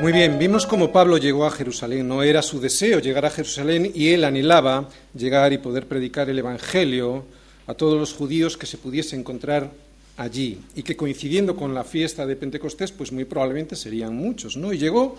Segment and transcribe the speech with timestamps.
[0.00, 2.08] Muy bien, vimos cómo Pablo llegó a Jerusalén.
[2.08, 6.38] No era su deseo llegar a Jerusalén y él anhelaba llegar y poder predicar el
[6.38, 7.26] Evangelio
[7.66, 9.70] a todos los judíos que se pudiese encontrar
[10.16, 14.72] allí y que coincidiendo con la fiesta de Pentecostés, pues muy probablemente serían muchos, ¿no?
[14.72, 15.16] Y llegó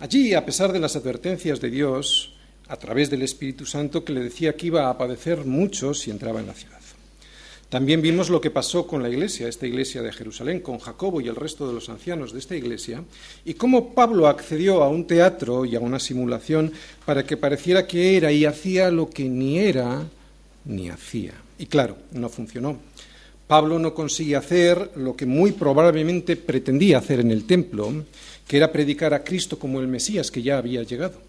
[0.00, 2.34] allí a pesar de las advertencias de Dios
[2.68, 6.40] a través del Espíritu Santo que le decía que iba a padecer mucho si entraba
[6.40, 6.78] en la ciudad.
[7.68, 11.28] También vimos lo que pasó con la iglesia, esta iglesia de Jerusalén, con Jacobo y
[11.28, 13.04] el resto de los ancianos de esta iglesia,
[13.44, 16.72] y cómo Pablo accedió a un teatro y a una simulación
[17.04, 20.06] para que pareciera que era y hacía lo que ni era
[20.64, 21.34] ni hacía.
[21.58, 22.78] Y claro, no funcionó.
[23.46, 28.04] Pablo no consigue hacer lo que muy probablemente pretendía hacer en el templo,
[28.46, 31.20] que era predicar a Cristo como el Mesías que ya había llegado.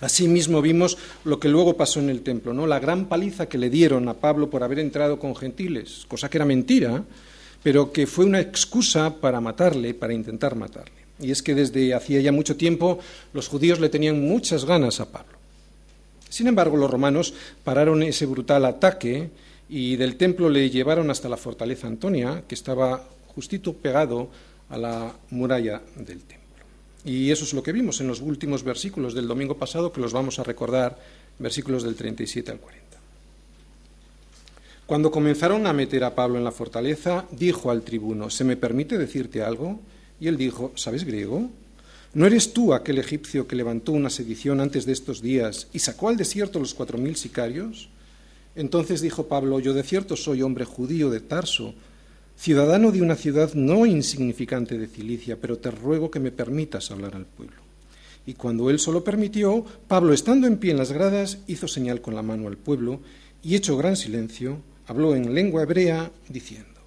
[0.00, 2.66] Asimismo vimos lo que luego pasó en el templo, ¿no?
[2.66, 6.38] La gran paliza que le dieron a Pablo por haber entrado con gentiles, cosa que
[6.38, 7.04] era mentira,
[7.62, 11.00] pero que fue una excusa para matarle, para intentar matarle.
[11.18, 12.98] Y es que desde hacía ya mucho tiempo
[13.34, 15.39] los judíos le tenían muchas ganas a Pablo.
[16.30, 19.28] Sin embargo, los romanos pararon ese brutal ataque
[19.68, 24.30] y del templo le llevaron hasta la fortaleza Antonia, que estaba justito pegado
[24.70, 26.64] a la muralla del templo.
[27.04, 30.12] Y eso es lo que vimos en los últimos versículos del domingo pasado, que los
[30.12, 30.98] vamos a recordar,
[31.38, 32.86] versículos del 37 al 40.
[34.86, 38.98] Cuando comenzaron a meter a Pablo en la fortaleza, dijo al tribuno, ¿se me permite
[38.98, 39.80] decirte algo?
[40.20, 41.48] Y él dijo, ¿sabes griego?
[42.12, 46.08] ¿No eres tú aquel egipcio que levantó una sedición antes de estos días y sacó
[46.08, 47.88] al desierto los cuatro mil sicarios?
[48.56, 51.72] Entonces dijo Pablo, yo de cierto soy hombre judío de Tarso,
[52.36, 57.14] ciudadano de una ciudad no insignificante de Cilicia, pero te ruego que me permitas hablar
[57.14, 57.62] al pueblo.
[58.26, 62.16] Y cuando él solo permitió, Pablo, estando en pie en las gradas, hizo señal con
[62.16, 62.98] la mano al pueblo
[63.40, 64.58] y, hecho gran silencio,
[64.88, 66.80] habló en lengua hebrea, diciendo.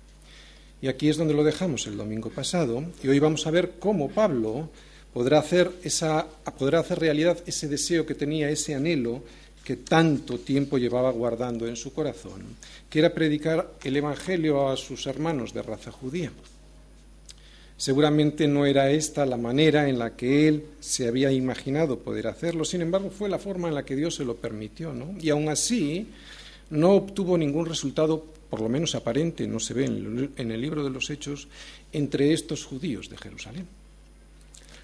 [0.81, 4.09] Y aquí es donde lo dejamos el domingo pasado, y hoy vamos a ver cómo
[4.09, 4.69] Pablo
[5.13, 5.71] podrá hacer,
[6.95, 9.23] realidad ese deseo que tenía, ese anhelo
[9.63, 12.43] que tanto tiempo llevaba guardando en su corazón,
[12.89, 16.31] que era predicar el Evangelio a sus hermanos de raza judía.
[17.77, 22.65] Seguramente no era esta la manera en la que él se había imaginado poder hacerlo,
[22.65, 25.15] sin embargo fue la forma en la que Dios se lo permitió, ¿no?
[25.19, 26.07] Y aún así
[26.69, 30.89] no obtuvo ningún resultado, por lo menos aparente, no se ve en el libro de
[30.89, 31.47] los Hechos,
[31.91, 33.67] entre estos judíos de Jerusalén.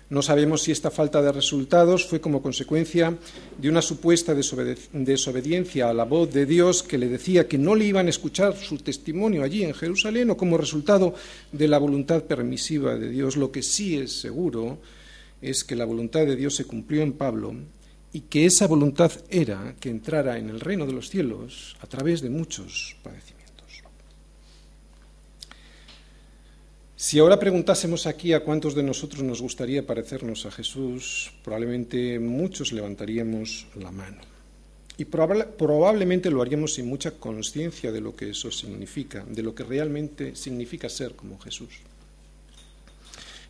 [0.09, 3.15] No sabemos si esta falta de resultados fue como consecuencia
[3.59, 7.85] de una supuesta desobediencia a la voz de Dios que le decía que no le
[7.85, 11.13] iban a escuchar su testimonio allí en Jerusalén o como resultado
[11.51, 13.37] de la voluntad permisiva de Dios.
[13.37, 14.79] Lo que sí es seguro
[15.43, 17.53] es que la voluntad de Dios se cumplió en Pablo
[18.11, 22.21] y que esa voluntad era que entrara en el reino de los cielos a través
[22.21, 23.38] de muchos padecimientos.
[27.01, 32.73] Si ahora preguntásemos aquí a cuántos de nosotros nos gustaría parecernos a Jesús, probablemente muchos
[32.73, 34.19] levantaríamos la mano.
[34.97, 39.63] Y probablemente lo haríamos sin mucha conciencia de lo que eso significa, de lo que
[39.63, 41.69] realmente significa ser como Jesús.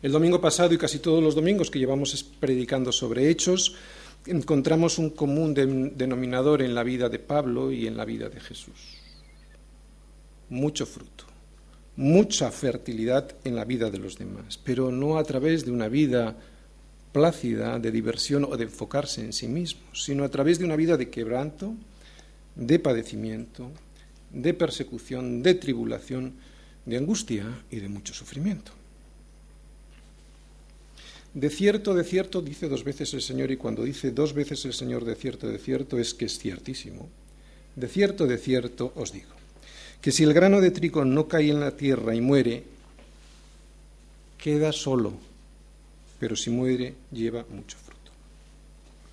[0.00, 3.74] El domingo pasado y casi todos los domingos que llevamos predicando sobre hechos,
[4.26, 5.54] encontramos un común
[5.96, 8.78] denominador en la vida de Pablo y en la vida de Jesús.
[10.50, 11.29] Mucho fruto
[11.96, 16.36] mucha fertilidad en la vida de los demás, pero no a través de una vida
[17.12, 20.96] plácida, de diversión o de enfocarse en sí mismo, sino a través de una vida
[20.96, 21.74] de quebranto,
[22.54, 23.70] de padecimiento,
[24.30, 26.34] de persecución, de tribulación,
[26.86, 28.72] de angustia y de mucho sufrimiento.
[31.34, 34.72] De cierto, de cierto, dice dos veces el Señor, y cuando dice dos veces el
[34.72, 37.08] Señor de cierto, de cierto, es que es ciertísimo.
[37.76, 39.39] De cierto, de cierto os digo
[40.00, 42.64] que si el grano de trigo no cae en la tierra y muere,
[44.38, 45.12] queda solo,
[46.18, 48.10] pero si muere lleva mucho fruto.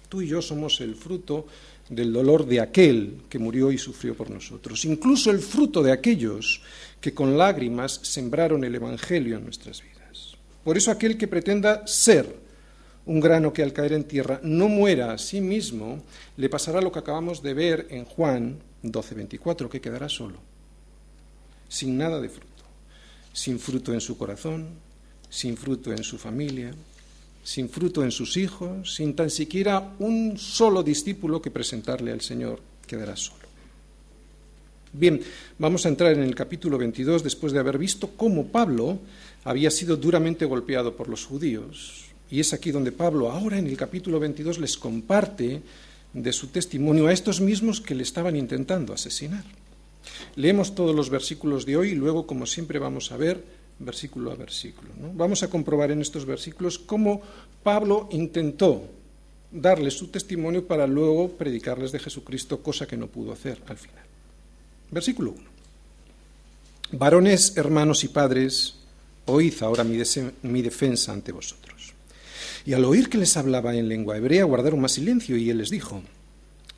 [0.08, 1.46] Tú y yo somos el fruto
[1.90, 6.62] del dolor de aquel que murió y sufrió por nosotros, incluso el fruto de aquellos
[7.02, 10.36] que con lágrimas sembraron el Evangelio en nuestras vidas.
[10.64, 12.48] Por eso aquel que pretenda ser
[13.06, 16.04] un grano que al caer en tierra no muera a sí mismo,
[16.38, 20.57] le pasará lo que acabamos de ver en Juan 12:24, que quedará solo
[21.68, 22.64] sin nada de fruto,
[23.34, 24.68] sin fruto en su corazón,
[25.30, 26.74] sin fruto en su familia,
[27.44, 32.60] sin fruto en sus hijos, sin tan siquiera un solo discípulo que presentarle al Señor,
[32.86, 33.48] quedará solo.
[34.94, 35.22] Bien,
[35.60, 39.00] vamos a entrar en el capítulo 22 después de haber visto cómo Pablo
[39.44, 42.06] había sido duramente golpeado por los judíos.
[42.30, 45.62] Y es aquí donde Pablo, ahora en el capítulo 22, les comparte
[46.14, 49.44] de su testimonio a estos mismos que le estaban intentando asesinar.
[50.36, 53.44] Leemos todos los versículos de hoy y luego, como siempre, vamos a ver
[53.80, 54.90] versículo a versículo.
[55.14, 57.22] Vamos a comprobar en estos versículos cómo
[57.64, 58.84] Pablo intentó
[59.52, 64.04] darles su testimonio para luego predicarles de Jesucristo, cosa que no pudo hacer al final.
[64.92, 65.44] Versículo 1.
[66.92, 68.76] Varones, hermanos y padres,
[69.26, 71.94] oíd ahora mi defensa ante vosotros.
[72.66, 75.70] Y al oír que les hablaba en lengua hebrea, guardaron más silencio, y él les
[75.70, 76.02] dijo,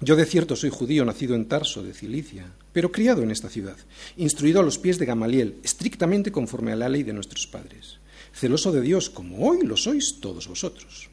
[0.01, 3.77] yo de cierto soy judío, nacido en Tarso, de Cilicia, pero criado en esta ciudad,
[4.17, 7.99] instruido a los pies de Gamaliel, estrictamente conforme a la ley de nuestros padres,
[8.33, 11.09] celoso de Dios, como hoy lo sois todos vosotros.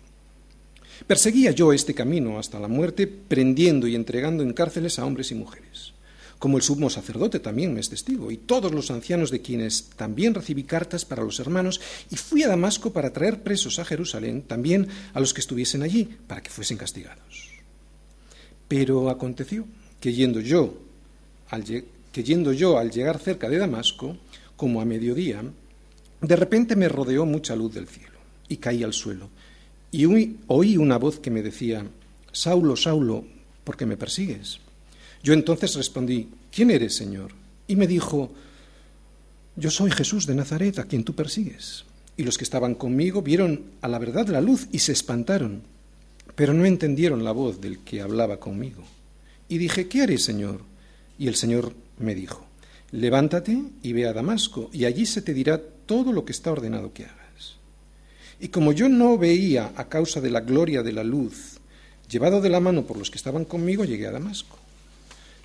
[1.06, 5.34] Perseguía yo este camino hasta la muerte, prendiendo y entregando en cárceles a hombres y
[5.34, 5.92] mujeres.
[6.38, 10.34] Como el sumo sacerdote también me es testigo, y todos los ancianos de quienes también
[10.34, 11.80] recibí cartas para los hermanos,
[12.10, 16.08] y fui a Damasco para traer presos a Jerusalén también a los que estuviesen allí,
[16.26, 17.50] para que fuesen castigados.
[18.68, 19.66] Pero aconteció
[20.00, 20.85] que yendo yo
[22.12, 24.16] que yendo yo al llegar cerca de Damasco,
[24.56, 25.42] como a mediodía,
[26.20, 29.28] de repente me rodeó mucha luz del cielo y caí al suelo.
[29.90, 30.04] Y
[30.46, 31.86] oí una voz que me decía,
[32.32, 33.24] Saulo, Saulo,
[33.64, 34.60] ¿por qué me persigues?
[35.22, 37.32] Yo entonces respondí, ¿quién eres, Señor?
[37.66, 38.30] Y me dijo,
[39.56, 41.84] yo soy Jesús de Nazaret, a quien tú persigues.
[42.16, 45.62] Y los que estaban conmigo vieron a la verdad la luz y se espantaron
[46.36, 48.84] pero no entendieron la voz del que hablaba conmigo.
[49.48, 50.60] Y dije, ¿qué haré, Señor?
[51.18, 52.46] Y el Señor me dijo,
[52.92, 56.92] levántate y ve a Damasco, y allí se te dirá todo lo que está ordenado
[56.92, 57.56] que hagas.
[58.40, 61.58] Y como yo no veía a causa de la gloria de la luz,
[62.08, 64.58] llevado de la mano por los que estaban conmigo, llegué a Damasco.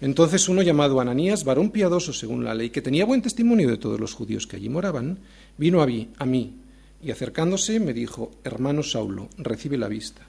[0.02, 4.00] Entonces uno llamado Ananías, varón piadoso según la ley, que tenía buen testimonio de todos
[4.00, 5.20] los judíos que allí moraban,
[5.58, 6.56] vino a mí, a mí
[7.04, 10.22] y acercándose me dijo, hermano Saulo, recibe la vista.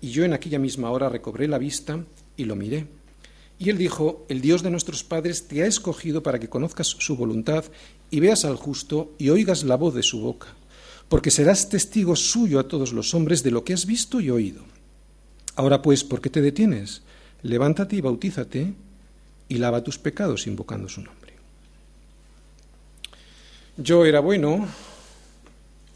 [0.00, 2.04] Y yo en aquella misma hora recobré la vista
[2.36, 2.86] y lo miré.
[3.62, 7.16] Y él dijo, el Dios de nuestros padres te ha escogido para que conozcas su
[7.16, 7.64] voluntad
[8.10, 10.48] y veas al justo y oigas la voz de su boca,
[11.08, 14.64] porque serás testigo suyo a todos los hombres de lo que has visto y oído.
[15.54, 17.02] Ahora pues, ¿por qué te detienes?
[17.44, 18.74] Levántate y bautízate
[19.48, 21.34] y lava tus pecados invocando su nombre.
[23.76, 24.66] Yo era bueno,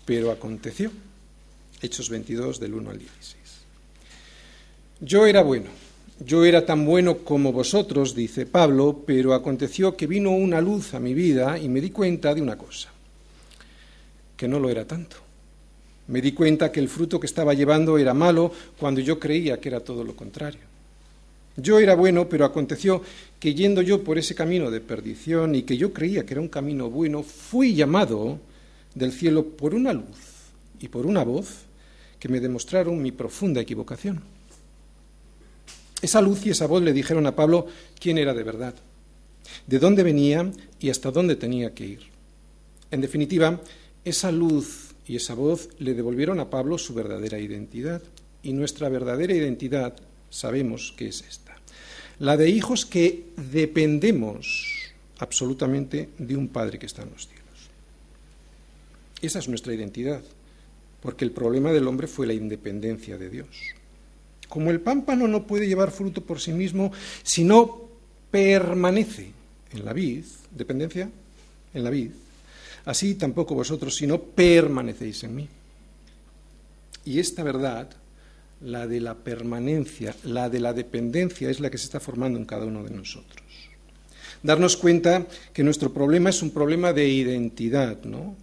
[0.04, 0.92] pero aconteció.
[1.82, 3.36] Hechos 22 del 1 al 16.
[5.00, 5.68] Yo era bueno,
[6.18, 11.00] yo era tan bueno como vosotros, dice Pablo, pero aconteció que vino una luz a
[11.00, 12.88] mi vida y me di cuenta de una cosa,
[14.36, 15.16] que no lo era tanto.
[16.08, 19.68] Me di cuenta que el fruto que estaba llevando era malo cuando yo creía que
[19.68, 20.60] era todo lo contrario.
[21.56, 23.02] Yo era bueno, pero aconteció
[23.40, 26.48] que yendo yo por ese camino de perdición y que yo creía que era un
[26.48, 28.38] camino bueno, fui llamado
[28.94, 30.16] del cielo por una luz
[30.80, 31.64] y por una voz
[32.18, 34.35] que me demostraron mi profunda equivocación.
[36.02, 37.66] Esa luz y esa voz le dijeron a Pablo
[37.98, 38.74] quién era de verdad,
[39.66, 42.00] de dónde venía y hasta dónde tenía que ir.
[42.90, 43.60] En definitiva,
[44.04, 48.02] esa luz y esa voz le devolvieron a Pablo su verdadera identidad.
[48.42, 49.96] Y nuestra verdadera identidad
[50.30, 51.56] sabemos que es esta.
[52.18, 57.44] La de hijos que dependemos absolutamente de un Padre que está en los cielos.
[59.22, 60.22] Esa es nuestra identidad,
[61.02, 63.48] porque el problema del hombre fue la independencia de Dios.
[64.48, 67.86] Como el pámpano no puede llevar fruto por sí mismo si no
[68.30, 69.32] permanece
[69.72, 71.10] en la vid, dependencia
[71.74, 72.10] en la vid,
[72.84, 75.48] así tampoco vosotros si no permanecéis en mí.
[77.04, 77.90] Y esta verdad,
[78.60, 82.46] la de la permanencia, la de la dependencia, es la que se está formando en
[82.46, 83.44] cada uno de nosotros.
[84.42, 88.36] Darnos cuenta que nuestro problema es un problema de identidad, ¿no?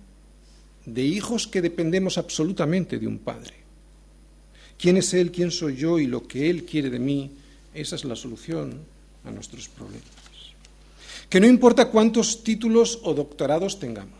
[0.85, 3.62] De hijos que dependemos absolutamente de un padre
[4.83, 7.31] quién es Él, quién soy yo y lo que Él quiere de mí,
[7.73, 8.81] esa es la solución
[9.23, 10.03] a nuestros problemas.
[11.29, 14.19] Que no importa cuántos títulos o doctorados tengamos,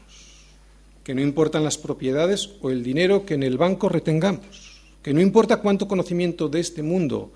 [1.03, 5.19] que no importan las propiedades o el dinero que en el banco retengamos, que no
[5.19, 7.33] importa cuánto conocimiento de este mundo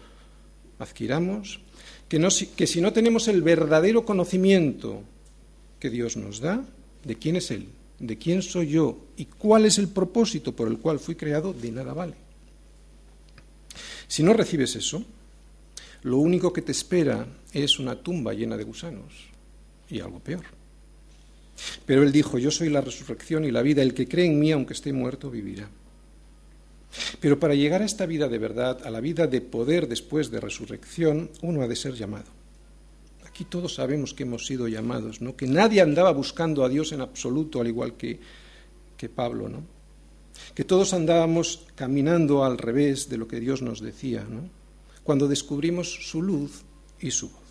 [0.80, 1.60] adquiramos,
[2.08, 5.02] que, si no tenemos el verdadero conocimiento
[5.82, 6.64] que Dios nos da,
[7.04, 7.68] de quién es Él,
[8.00, 11.72] de quién soy yo y cuál es el propósito por el cual fui creado, de
[11.74, 12.27] nada vale.
[14.08, 15.04] Si no recibes eso,
[16.04, 19.14] lo único que te espera es una tumba llena de gusanos
[19.90, 20.44] y algo peor.
[21.86, 24.52] Pero él dijo, yo soy la resurrección y la vida, el que cree en mí,
[24.52, 25.70] aunque esté muerto, vivirá.
[27.20, 30.40] Pero para llegar a esta vida de verdad, a la vida de poder después de
[30.40, 32.32] resurrección, uno ha de ser llamado.
[33.26, 35.36] Aquí todos sabemos que hemos sido llamados, ¿no?
[35.36, 38.20] Que nadie andaba buscando a Dios en absoluto, al igual que,
[38.96, 39.77] que Pablo, ¿no?
[40.54, 44.50] Que todos andábamos caminando al revés de lo que Dios nos decía, ¿no?
[45.04, 46.64] Cuando descubrimos su luz
[47.00, 47.48] y su voz.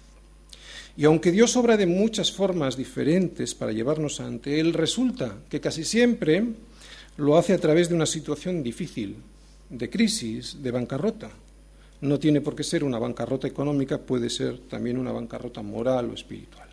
[0.97, 5.85] Y aunque Dios obra de muchas formas diferentes para llevarnos ante Él, resulta que casi
[5.85, 6.43] siempre
[7.19, 9.17] lo hace a través de una situación difícil,
[9.69, 11.31] de crisis, de bancarrota.
[12.01, 16.15] No tiene por qué ser una bancarrota económica, puede ser también una bancarrota moral o
[16.15, 16.66] espiritual.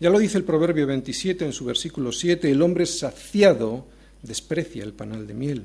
[0.00, 3.84] Ya lo dice el Proverbio 27 en su versículo 7, el hombre saciado
[4.22, 5.62] desprecia el panal de miel,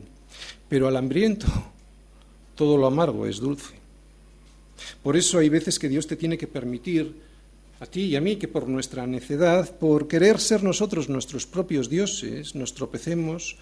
[0.67, 1.47] pero al hambriento
[2.55, 3.75] todo lo amargo es dulce.
[5.01, 7.15] Por eso hay veces que Dios te tiene que permitir
[7.79, 11.89] a ti y a mí que por nuestra necedad, por querer ser nosotros nuestros propios
[11.89, 13.55] dioses, nos tropecemos,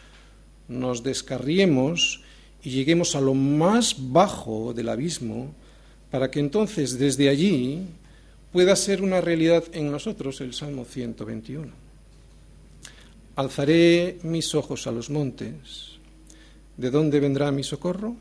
[0.68, 2.22] nos descarriemos
[2.64, 5.54] y lleguemos a lo más bajo del abismo,
[6.10, 7.86] para que entonces desde allí
[8.54, 11.68] pueda ser una realidad en nosotros el Salmo 121.
[13.36, 15.98] Alzaré mis ojos a los montes.
[16.78, 18.16] ¿De dónde vendrá mi socorro?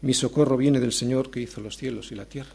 [0.00, 2.54] Mi socorro viene del Señor que hizo los cielos y la tierra.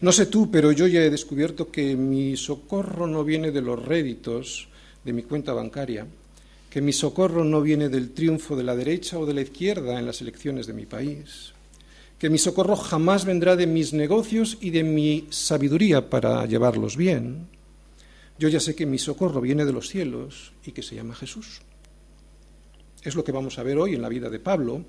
[0.00, 3.84] No sé tú, pero yo ya he descubierto que mi socorro no viene de los
[3.84, 4.68] réditos
[5.04, 6.06] de mi cuenta bancaria,
[6.70, 10.06] que mi socorro no viene del triunfo de la derecha o de la izquierda en
[10.06, 11.52] las elecciones de mi país,
[12.18, 17.48] que mi socorro jamás vendrá de mis negocios y de mi sabiduría para llevarlos bien.
[18.38, 21.60] Yo ya sé que mi socorro viene de los cielos y que se llama Jesús.
[23.02, 24.84] Es lo que vamos a ver hoy en la vida de Pablo,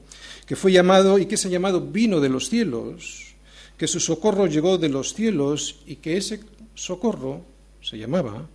[0.45, 3.35] que fue llamado y que ese llamado vino de los cielos,
[3.77, 6.39] que su socorro llegó de los cielos y que ese
[6.73, 7.45] socorro
[7.81, 8.49] se llamaba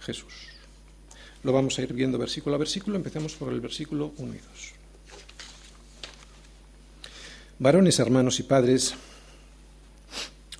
[0.00, 0.32] Jesús.
[1.44, 4.77] Lo vamos a ir viendo versículo a versículo, empecemos por el versículo 1 y 2.
[7.60, 8.94] Varones, hermanos y padres,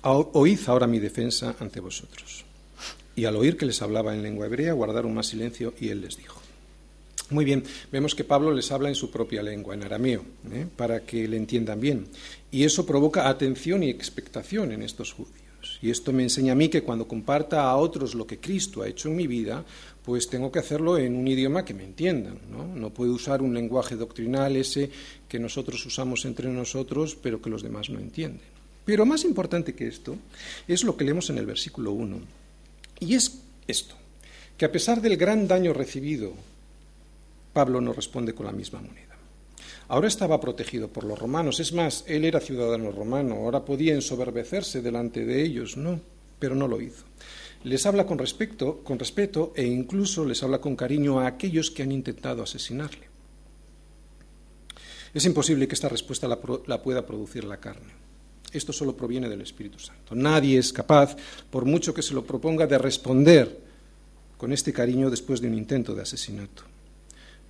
[0.03, 2.43] oíd ahora mi defensa ante vosotros.
[3.15, 6.17] Y al oír que les hablaba en lengua hebrea, guardaron más silencio y él les
[6.17, 6.41] dijo.
[7.29, 10.67] Muy bien, vemos que Pablo les habla en su propia lengua, en arameo, ¿eh?
[10.75, 12.07] para que le entiendan bien.
[12.51, 15.79] Y eso provoca atención y expectación en estos judíos.
[15.81, 18.87] Y esto me enseña a mí que cuando comparta a otros lo que Cristo ha
[18.89, 19.63] hecho en mi vida,
[20.09, 22.39] pues tengo que hacerlo en un idioma que me entiendan.
[22.49, 24.89] No, no puedo usar un lenguaje doctrinal ese
[25.27, 28.41] que nosotros usamos entre nosotros, pero que los demás no entienden.
[28.85, 30.15] Pero más importante que esto
[30.67, 32.21] es lo que leemos en el versículo 1.
[33.01, 33.93] Y es esto,
[34.57, 36.33] que a pesar del gran daño recibido
[37.53, 39.15] Pablo no responde con la misma moneda.
[39.89, 44.81] Ahora estaba protegido por los romanos, es más, él era ciudadano romano, ahora podía ensoberbecerse
[44.81, 46.01] delante de ellos, no,
[46.39, 47.03] pero no lo hizo.
[47.63, 51.83] Les habla con respeto, con respeto e incluso les habla con cariño a aquellos que
[51.83, 53.07] han intentado asesinarle.
[55.13, 57.91] Es imposible que esta respuesta la, la pueda producir la carne.
[58.51, 60.15] Esto solo proviene del Espíritu Santo.
[60.15, 61.15] Nadie es capaz,
[61.49, 63.59] por mucho que se lo proponga, de responder
[64.37, 66.63] con este cariño después de un intento de asesinato.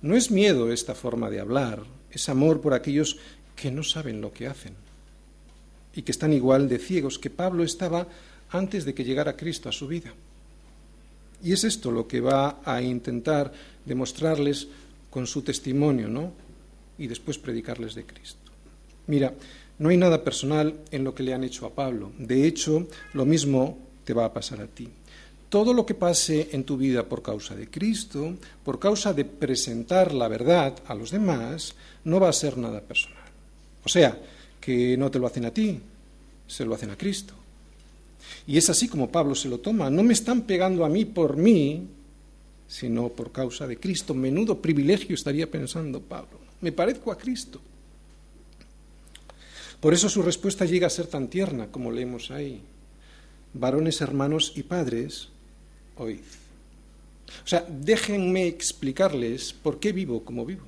[0.02, 3.18] No es miedo esta forma de hablar, es amor por aquellos
[3.54, 4.74] que no saben lo que hacen
[5.94, 8.08] y que están igual de ciegos que Pablo estaba
[8.50, 10.12] antes de que llegara Cristo a su vida.
[11.42, 13.52] Y es esto lo que va a intentar
[13.84, 14.68] demostrarles
[15.08, 16.32] con su testimonio, ¿no?
[16.98, 18.50] Y después predicarles de Cristo.
[19.06, 19.32] Mira,
[19.78, 22.12] no hay nada personal en lo que le han hecho a Pablo.
[22.18, 24.88] De hecho, lo mismo te va a pasar a ti
[25.50, 30.14] todo lo que pase en tu vida por causa de Cristo, por causa de presentar
[30.14, 33.18] la verdad a los demás, no va a ser nada personal.
[33.84, 34.16] O sea,
[34.60, 35.80] que no te lo hacen a ti,
[36.46, 37.34] se lo hacen a Cristo.
[38.46, 39.90] Y es así como Pablo se lo toma.
[39.90, 41.86] No me están pegando a mí por mí,
[42.68, 44.14] sino por causa de Cristo.
[44.14, 46.38] Menudo privilegio estaría pensando Pablo.
[46.60, 47.60] Me parezco a Cristo.
[49.80, 52.60] Por eso su respuesta llega a ser tan tierna como leemos ahí.
[53.54, 55.28] Varones, hermanos y padres,
[55.96, 56.20] oíd.
[57.44, 60.64] O sea, déjenme explicarles por qué vivo como vivo.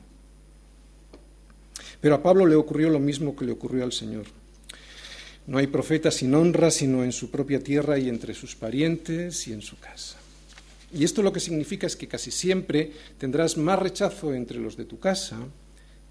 [2.00, 4.26] Pero a Pablo le ocurrió lo mismo que le ocurrió al Señor.
[5.46, 9.52] No hay profeta sin honra sino en su propia tierra y entre sus parientes y
[9.52, 10.18] en su casa.
[10.94, 14.84] Y esto lo que significa es que casi siempre tendrás más rechazo entre los de
[14.84, 15.38] tu casa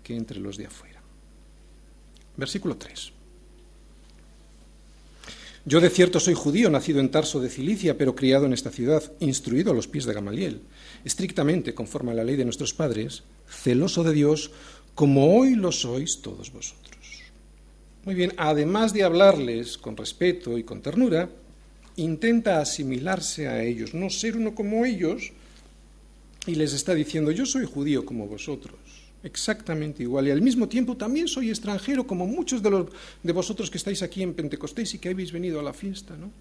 [0.04, 1.02] que entre los de afuera.
[2.36, 3.12] Versículo 3.
[5.64, 9.12] Yo de cierto soy judío, nacido en Tarso de Cilicia, pero criado en esta ciudad,
[9.20, 10.62] instruido a los pies de Gamaliel,
[11.06, 14.50] estrictamente conforme a la ley de nuestros padres, celoso de Dios,
[14.96, 16.91] como hoy lo sois todos vosotros.
[18.04, 21.30] Muy bien, además de hablarles con respeto y con ternura,
[21.98, 25.32] intenta asimilarse a ellos, no ser uno como ellos,
[26.48, 28.76] y les está diciendo, yo soy judío como vosotros.
[29.24, 30.28] exactamente igual.
[30.28, 32.88] Y al mismo tiempo también soy extranjero, como muchos de, los,
[33.22, 36.32] de vosotros que estáis aquí en Pentecostés y que habéis venido a la fiesta, ¿no?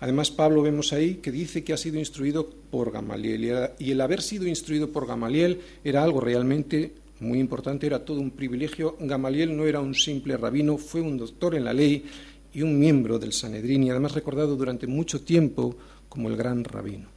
[0.00, 4.22] Además, Pablo vemos ahí que dice que ha sido instruido por Gamaliel y el haber
[4.22, 8.96] sido instruido por Gamaliel era algo realmente muy importante, era todo un privilegio.
[9.00, 12.04] Gamaliel no era un simple rabino, fue un doctor en la ley
[12.52, 15.76] y un miembro del Sanedrín y además recordado durante mucho tiempo
[16.08, 17.08] como el gran rabino.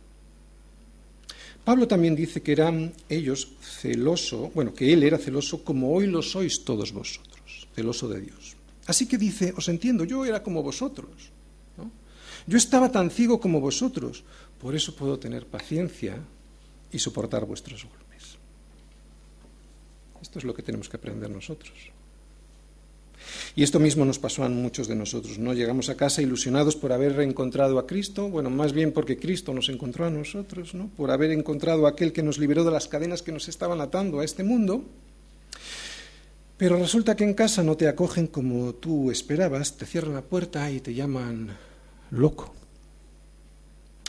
[1.63, 6.21] Pablo también dice que eran ellos celoso, bueno, que él era celoso como hoy lo
[6.21, 8.57] sois todos vosotros, celoso de Dios.
[8.85, 11.31] Así que dice, os entiendo, yo era como vosotros.
[12.45, 14.25] Yo estaba tan ciego como vosotros,
[14.59, 16.19] por eso puedo tener paciencia
[16.91, 18.02] y soportar vuestros golpes.
[20.23, 21.73] Esto es lo que tenemos que aprender nosotros.
[23.57, 25.53] Y esto mismo nos pasó a muchos de nosotros, ¿no?
[25.53, 29.67] Llegamos a casa ilusionados por haber reencontrado a Cristo, bueno, más bien porque Cristo nos
[29.67, 30.87] encontró a nosotros, ¿no?
[30.95, 34.21] Por haber encontrado a aquel que nos liberó de las cadenas que nos estaban atando
[34.21, 34.85] a este mundo.
[36.55, 40.71] Pero resulta que en casa no te acogen como tú esperabas, te cierran la puerta
[40.71, 41.49] y te llaman
[42.11, 42.55] loco.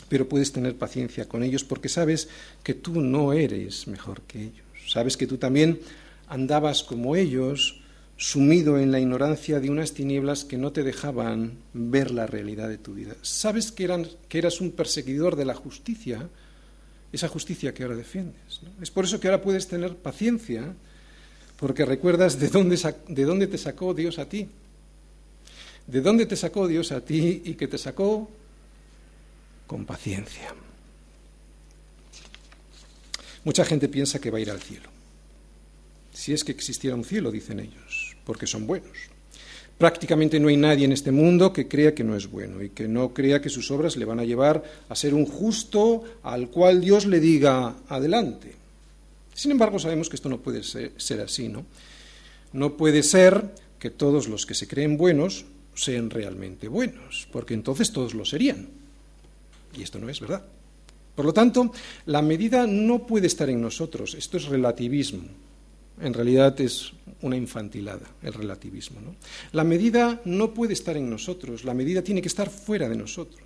[0.07, 2.29] Pero puedes tener paciencia con ellos porque sabes
[2.63, 4.65] que tú no eres mejor que ellos.
[4.87, 5.79] Sabes que tú también
[6.27, 7.81] andabas como ellos,
[8.17, 12.77] sumido en la ignorancia de unas tinieblas que no te dejaban ver la realidad de
[12.77, 13.15] tu vida.
[13.21, 16.29] Sabes que, eran, que eras un perseguidor de la justicia,
[17.11, 18.61] esa justicia que ahora defiendes.
[18.81, 20.73] Es por eso que ahora puedes tener paciencia,
[21.57, 24.47] porque recuerdas de dónde, de dónde te sacó Dios a ti
[25.87, 28.29] de dónde te sacó Dios a ti y que te sacó
[29.67, 30.53] con paciencia.
[33.43, 34.94] Mucha gente piensa que va a ir al cielo.
[36.15, 38.97] Si es que existiera un cielo, dicen ellos, porque son buenos.
[39.77, 42.87] Prácticamente no hay nadie en este mundo que crea que no es bueno y que
[42.87, 46.79] no crea que sus obras le van a llevar a ser un justo al cual
[46.79, 48.53] Dios le diga adelante.
[49.33, 51.65] Sin embargo, sabemos que esto no puede ser, así, ¿no?
[52.53, 55.43] No puede ser que todos los que se creen buenos
[55.73, 58.69] sean realmente buenos, porque entonces todos lo serían.
[59.77, 60.45] Y esto no es verdad.
[61.13, 61.73] Por lo tanto,
[62.05, 65.27] la medida no puede estar en nosotros, esto es relativismo.
[66.01, 68.99] En realidad es una infantilada, el relativismo.
[69.01, 69.15] ¿no?
[69.53, 73.41] La medida no puede estar en nosotros, la medida tiene que estar fuera de nosotros.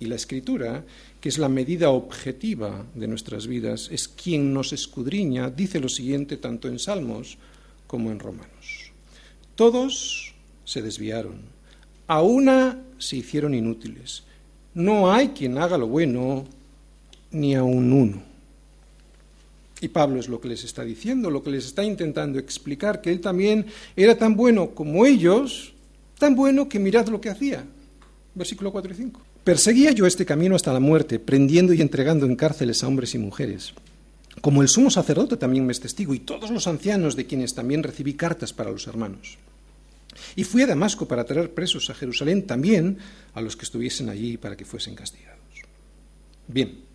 [0.00, 0.84] Y la escritura,
[1.20, 6.38] que es la medida objetiva de nuestras vidas, es quien nos escudriña, dice lo siguiente
[6.38, 7.38] tanto en Salmos
[7.86, 8.92] como en Romanos.
[9.54, 10.34] Todos
[10.64, 11.42] se desviaron.
[12.08, 14.24] A una se hicieron inútiles.
[14.74, 16.46] No hay quien haga lo bueno,
[17.30, 18.31] ni a un uno.
[19.82, 23.10] Y Pablo es lo que les está diciendo, lo que les está intentando explicar, que
[23.10, 23.66] él también
[23.96, 25.74] era tan bueno como ellos,
[26.20, 27.64] tan bueno que mirad lo que hacía.
[28.32, 29.20] Versículo 4 y 5.
[29.42, 33.18] Perseguía yo este camino hasta la muerte, prendiendo y entregando en cárceles a hombres y
[33.18, 33.74] mujeres.
[34.40, 37.82] Como el sumo sacerdote también me es testigo, y todos los ancianos de quienes también
[37.82, 39.36] recibí cartas para los hermanos.
[40.36, 42.98] Y fui a Damasco para traer presos a Jerusalén también
[43.34, 45.40] a los que estuviesen allí para que fuesen castigados.
[46.46, 46.91] Bien,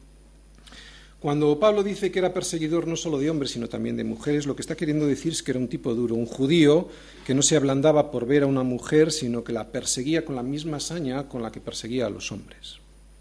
[1.28, 4.56] cuando Pablo dice que era perseguidor no solo de hombres, sino también de mujeres, lo
[4.56, 6.88] que está queriendo decir es que era un tipo duro, un judío
[7.26, 10.42] que no se ablandaba por ver a una mujer, sino que la perseguía con la
[10.42, 12.78] misma saña con la que perseguía a los hombres.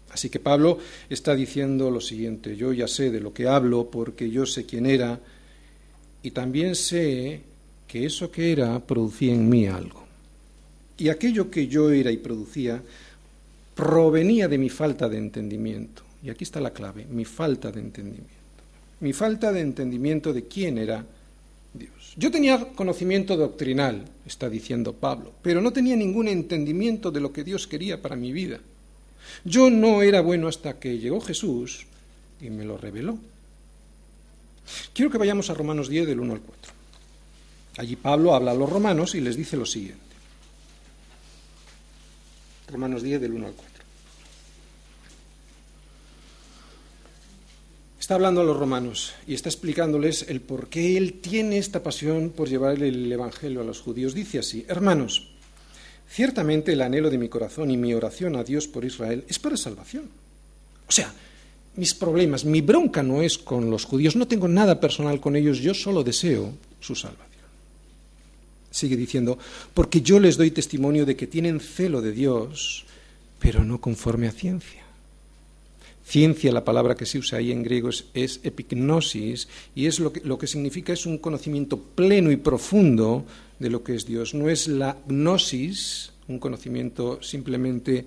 [0.09, 0.77] Así que Pablo
[1.09, 4.85] está diciendo lo siguiente, yo ya sé de lo que hablo porque yo sé quién
[4.85, 5.19] era
[6.23, 7.41] y también sé
[7.89, 10.05] que eso que era producía en mí algo.
[10.97, 12.81] Y aquello que yo era y producía
[13.75, 16.06] provenía de mi falta de entendimiento.
[16.23, 18.33] Y aquí está la clave, mi falta de entendimiento.
[18.99, 21.05] Mi falta de entendimiento de quién era
[21.73, 22.13] Dios.
[22.15, 27.43] Yo tenía conocimiento doctrinal, está diciendo Pablo, pero no tenía ningún entendimiento de lo que
[27.43, 28.59] Dios quería para mi vida.
[29.45, 31.85] Yo no era bueno hasta que llegó Jesús
[32.41, 33.17] y me lo reveló.
[34.93, 36.73] Quiero que vayamos a Romanos 10 del 1 al 4.
[37.77, 40.01] Allí Pablo habla a los romanos y les dice lo siguiente.
[42.67, 43.76] Romanos 10 del 1 al 4.
[48.07, 52.29] Está hablando a los romanos y está explicándoles el por qué él tiene esta pasión
[52.29, 54.13] por llevar el Evangelio a los judíos.
[54.13, 55.27] Dice así, hermanos,
[56.09, 59.57] ciertamente el anhelo de mi corazón y mi oración a Dios por Israel es para
[59.57, 60.05] salvación.
[60.87, 61.13] O sea,
[61.75, 65.57] mis problemas, mi bronca no es con los judíos, no tengo nada personal con ellos,
[65.57, 67.43] yo solo deseo su salvación.
[68.71, 69.37] Sigue diciendo,
[69.73, 72.85] porque yo les doy testimonio de que tienen celo de Dios,
[73.37, 74.86] pero no conforme a ciencia.
[76.07, 80.21] Ciencia, la palabra que se usa ahí en griego es, epignosis, y es lo que,
[80.21, 83.25] lo que significa es un conocimiento pleno y profundo
[83.59, 84.33] de lo que es Dios.
[84.33, 88.05] No es la gnosis, un conocimiento simplemente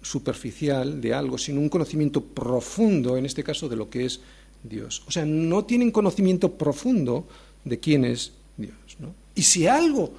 [0.00, 4.20] superficial de algo, sino un conocimiento profundo, en este caso, de lo que es
[4.62, 5.02] Dios.
[5.08, 7.26] O sea, no tienen conocimiento profundo
[7.64, 8.76] de quién es Dios.
[9.00, 9.12] ¿no?
[9.34, 10.14] Y si algo,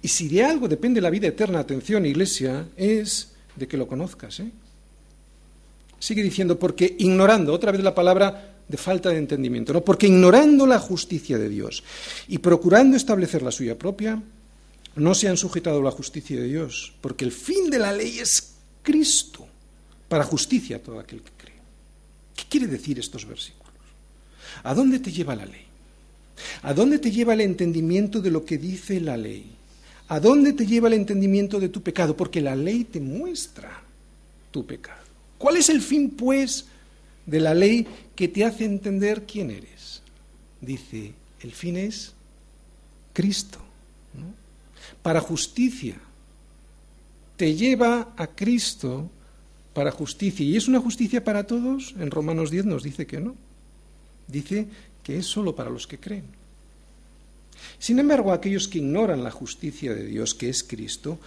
[0.00, 4.40] y si de algo depende la vida eterna, atención, iglesia, es de que lo conozcas.
[4.40, 4.50] ¿eh?
[5.98, 9.84] Sigue diciendo, porque ignorando, otra vez la palabra de falta de entendimiento, ¿no?
[9.84, 11.84] Porque ignorando la justicia de Dios
[12.28, 14.20] y procurando establecer la suya propia,
[14.96, 18.18] no se han sujetado a la justicia de Dios, porque el fin de la ley
[18.18, 19.46] es Cristo,
[20.08, 21.56] para justicia a todo aquel que cree.
[22.34, 23.66] ¿Qué quiere decir estos versículos?
[24.62, 25.64] ¿A dónde te lleva la ley?
[26.62, 29.50] ¿A dónde te lleva el entendimiento de lo que dice la ley?
[30.08, 32.16] ¿A dónde te lleva el entendimiento de tu pecado?
[32.16, 33.82] Porque la ley te muestra
[34.50, 35.05] tu pecado.
[35.38, 36.66] ¿Cuál es el fin, pues,
[37.26, 40.02] de la ley que te hace entender quién eres?
[40.60, 42.12] Dice, el fin es
[43.12, 43.58] Cristo.
[45.02, 45.96] Para justicia.
[47.36, 49.10] Te lleva a Cristo
[49.74, 50.44] para justicia.
[50.44, 51.94] ¿Y es una justicia para todos?
[51.98, 53.34] En Romanos 10 nos dice que no.
[54.26, 54.66] Dice
[55.02, 56.24] que es solo para los que creen.
[57.78, 61.18] Sin embargo, aquellos que ignoran la justicia de Dios, que es Cristo,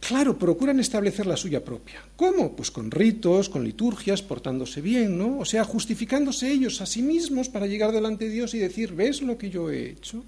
[0.00, 2.02] claro, procuran establecer la suya propia.
[2.16, 2.54] ¿Cómo?
[2.54, 5.38] Pues con ritos, con liturgias, portándose bien, ¿no?
[5.38, 9.22] O sea, justificándose ellos a sí mismos para llegar delante de Dios y decir, ¿ves
[9.22, 10.24] lo que yo he hecho?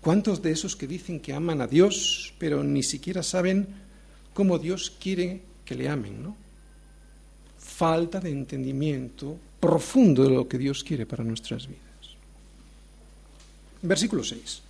[0.00, 3.66] ¿Cuántos de esos que dicen que aman a Dios, pero ni siquiera saben
[4.34, 6.36] cómo Dios quiere que le amen, ¿no?
[7.58, 11.82] Falta de entendimiento profundo de lo que Dios quiere para nuestras vidas.
[13.82, 14.62] Versículo 6.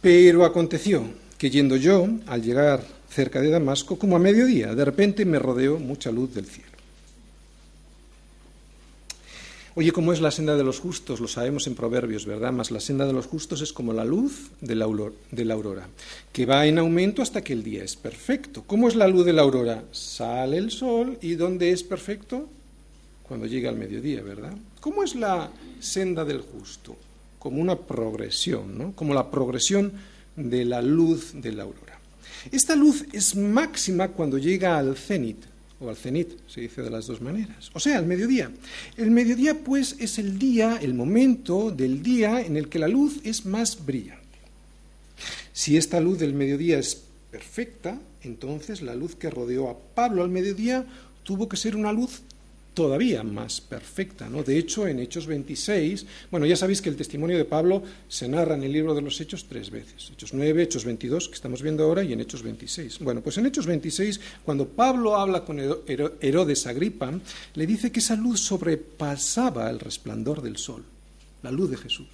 [0.00, 1.04] Pero aconteció
[1.36, 5.78] que yendo yo, al llegar cerca de Damasco, como a mediodía, de repente me rodeó
[5.78, 6.68] mucha luz del cielo.
[9.78, 11.20] Oye, ¿cómo es la senda de los justos?
[11.20, 12.50] Lo sabemos en Proverbios, ¿verdad?
[12.50, 15.86] Más la senda de los justos es como la luz de la, aurora,
[16.32, 18.64] que va en aumento hasta que el día es perfecto.
[18.66, 19.84] ¿Cómo es la luz de la aurora?
[19.92, 22.48] Sale el sol y ¿dónde es perfecto?
[23.22, 24.52] Cuando llega al mediodía, ¿verdad?
[24.80, 26.96] ¿Cómo es la senda del justo?
[27.38, 28.92] Como una progresión, ¿no?
[28.92, 29.92] como la progresión
[30.36, 31.98] de la luz de la aurora.
[32.52, 35.38] Esta luz es máxima cuando llega al cenit,
[35.80, 38.50] o al cenit, se dice de las dos maneras, o sea, al mediodía.
[38.96, 43.20] El mediodía, pues, es el día, el momento del día en el que la luz
[43.24, 44.22] es más brillante.
[45.52, 50.30] Si esta luz del mediodía es perfecta, entonces la luz que rodeó a Pablo al
[50.30, 50.86] mediodía
[51.24, 52.22] tuvo que ser una luz
[52.78, 54.28] todavía más perfecta.
[54.28, 54.44] ¿no?
[54.44, 58.54] De hecho, en Hechos 26, bueno, ya sabéis que el testimonio de Pablo se narra
[58.54, 60.12] en el libro de los Hechos tres veces.
[60.12, 63.00] Hechos 9, Hechos 22, que estamos viendo ahora, y en Hechos 26.
[63.00, 67.18] Bueno, pues en Hechos 26, cuando Pablo habla con Herodes Agripa,
[67.54, 70.84] le dice que esa luz sobrepasaba el resplandor del sol,
[71.42, 72.06] la luz de Jesús.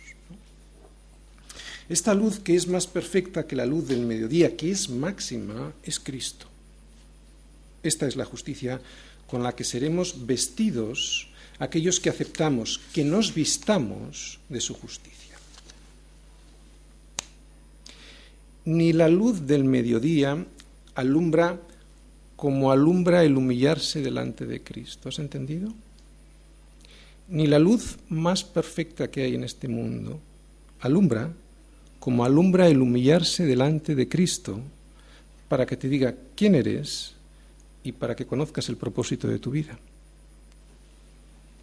[1.90, 6.00] Esta luz que es más perfecta que la luz del mediodía, que es máxima, es
[6.00, 6.46] Cristo.
[7.82, 8.80] Esta es la justicia
[9.26, 15.36] con la que seremos vestidos aquellos que aceptamos que nos vistamos de su justicia.
[18.64, 20.44] Ni la luz del mediodía
[20.94, 21.60] alumbra
[22.36, 25.08] como alumbra el humillarse delante de Cristo.
[25.08, 25.72] ¿Has entendido?
[27.28, 30.20] Ni la luz más perfecta que hay en este mundo
[30.80, 31.32] alumbra
[31.98, 34.60] como alumbra el humillarse delante de Cristo
[35.48, 37.13] para que te diga quién eres
[37.84, 39.78] y para que conozcas el propósito de tu vida.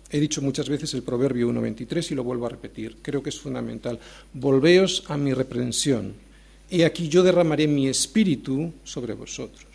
[0.10, 2.98] He dicho muchas veces el proverbio 1.23 y lo vuelvo a repetir.
[3.02, 3.98] Creo que es fundamental.
[4.34, 6.14] Volveos a mi reprensión,
[6.70, 9.66] y aquí yo derramaré mi espíritu sobre vosotros,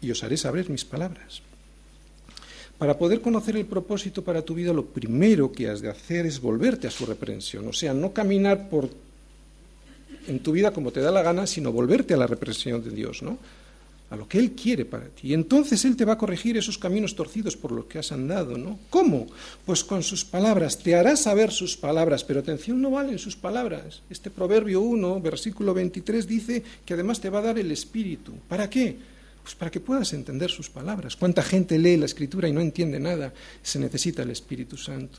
[0.00, 1.42] y os haré saber mis palabras.
[2.76, 6.40] Para poder conocer el propósito para tu vida, lo primero que has de hacer es
[6.40, 8.88] volverte a su reprensión, o sea, no caminar por
[10.28, 13.22] en tu vida como te da la gana, sino volverte a la reprensión de Dios,
[13.22, 13.38] ¿no?
[14.10, 15.28] A lo que Él quiere para ti.
[15.28, 18.56] Y entonces Él te va a corregir esos caminos torcidos por los que has andado,
[18.56, 18.78] ¿no?
[18.90, 19.26] ¿Cómo?
[19.66, 20.78] Pues con sus palabras.
[20.78, 24.02] Te hará saber sus palabras, pero atención, no valen sus palabras.
[24.08, 28.32] Este Proverbio 1, versículo 23, dice que además te va a dar el Espíritu.
[28.48, 28.96] ¿Para qué?
[29.42, 31.16] Pues para que puedas entender sus palabras.
[31.16, 33.32] ¿Cuánta gente lee la Escritura y no entiende nada?
[33.62, 35.18] Se necesita el Espíritu Santo.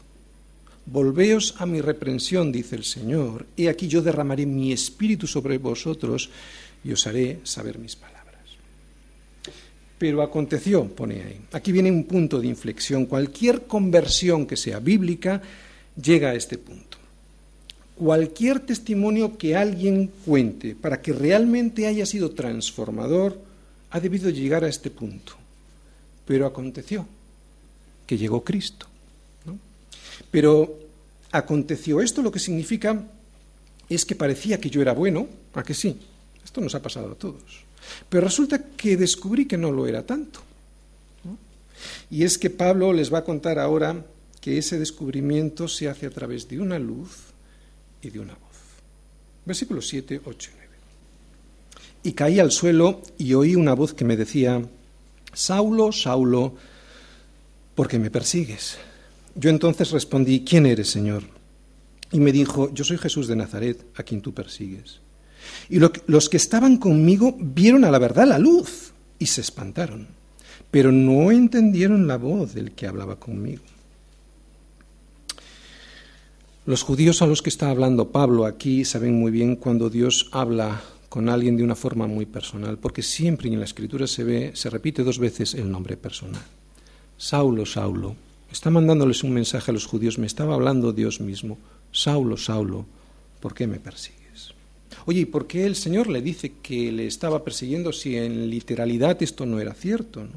[0.85, 3.45] Volveos a mi reprensión, dice el Señor.
[3.55, 6.31] He aquí yo derramaré mi espíritu sobre vosotros
[6.83, 8.18] y os haré saber mis palabras.
[9.99, 11.41] Pero aconteció, pone ahí.
[11.51, 13.05] Aquí viene un punto de inflexión.
[13.05, 15.41] Cualquier conversión que sea bíblica
[16.01, 16.97] llega a este punto.
[17.95, 23.37] Cualquier testimonio que alguien cuente para que realmente haya sido transformador
[23.91, 25.33] ha debido llegar a este punto.
[26.25, 27.05] Pero aconteció
[28.07, 28.87] que llegó Cristo.
[30.31, 30.79] Pero
[31.31, 33.03] aconteció esto lo que significa
[33.89, 35.99] es que parecía que yo era bueno, a que sí.
[36.43, 37.68] Esto nos ha pasado a todos.
[38.09, 40.41] Pero resulta que descubrí que no lo era tanto.
[42.09, 44.05] Y es que Pablo les va a contar ahora
[44.41, 47.09] que ese descubrimiento se hace a través de una luz
[48.01, 48.57] y de una voz.
[49.45, 50.69] Versículos 7, 8 y 9.
[52.03, 54.61] Y caí al suelo y oí una voz que me decía,
[55.33, 56.55] Saulo, Saulo,
[57.75, 58.77] ¿por qué me persigues?
[59.35, 61.23] Yo entonces respondí, ¿quién eres, Señor?
[62.11, 64.99] Y me dijo, yo soy Jesús de Nazaret, a quien tú persigues.
[65.69, 70.07] Y los que estaban conmigo vieron a la verdad la luz y se espantaron,
[70.71, 73.63] pero no entendieron la voz del que hablaba conmigo.
[76.65, 80.81] Los judíos a los que está hablando Pablo aquí saben muy bien cuando Dios habla
[81.09, 84.69] con alguien de una forma muy personal, porque siempre en la escritura se ve, se
[84.69, 86.43] repite dos veces el nombre personal.
[87.17, 88.15] Saulo, Saulo.
[88.51, 91.57] Está mandándoles un mensaje a los judíos, me estaba hablando Dios mismo.
[91.91, 92.85] Saulo, Saulo,
[93.39, 94.18] ¿por qué me persigues?
[95.05, 99.21] Oye, ¿y por qué el Señor le dice que le estaba persiguiendo si en literalidad
[99.21, 100.27] esto no era cierto?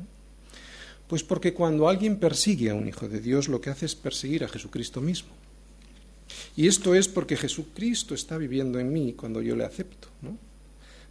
[1.08, 4.44] Pues porque cuando alguien persigue a un hijo de Dios, lo que hace es perseguir
[4.44, 5.30] a Jesucristo mismo.
[6.56, 10.08] Y esto es porque Jesucristo está viviendo en mí cuando yo le acepto.
[10.22, 10.36] ¿no?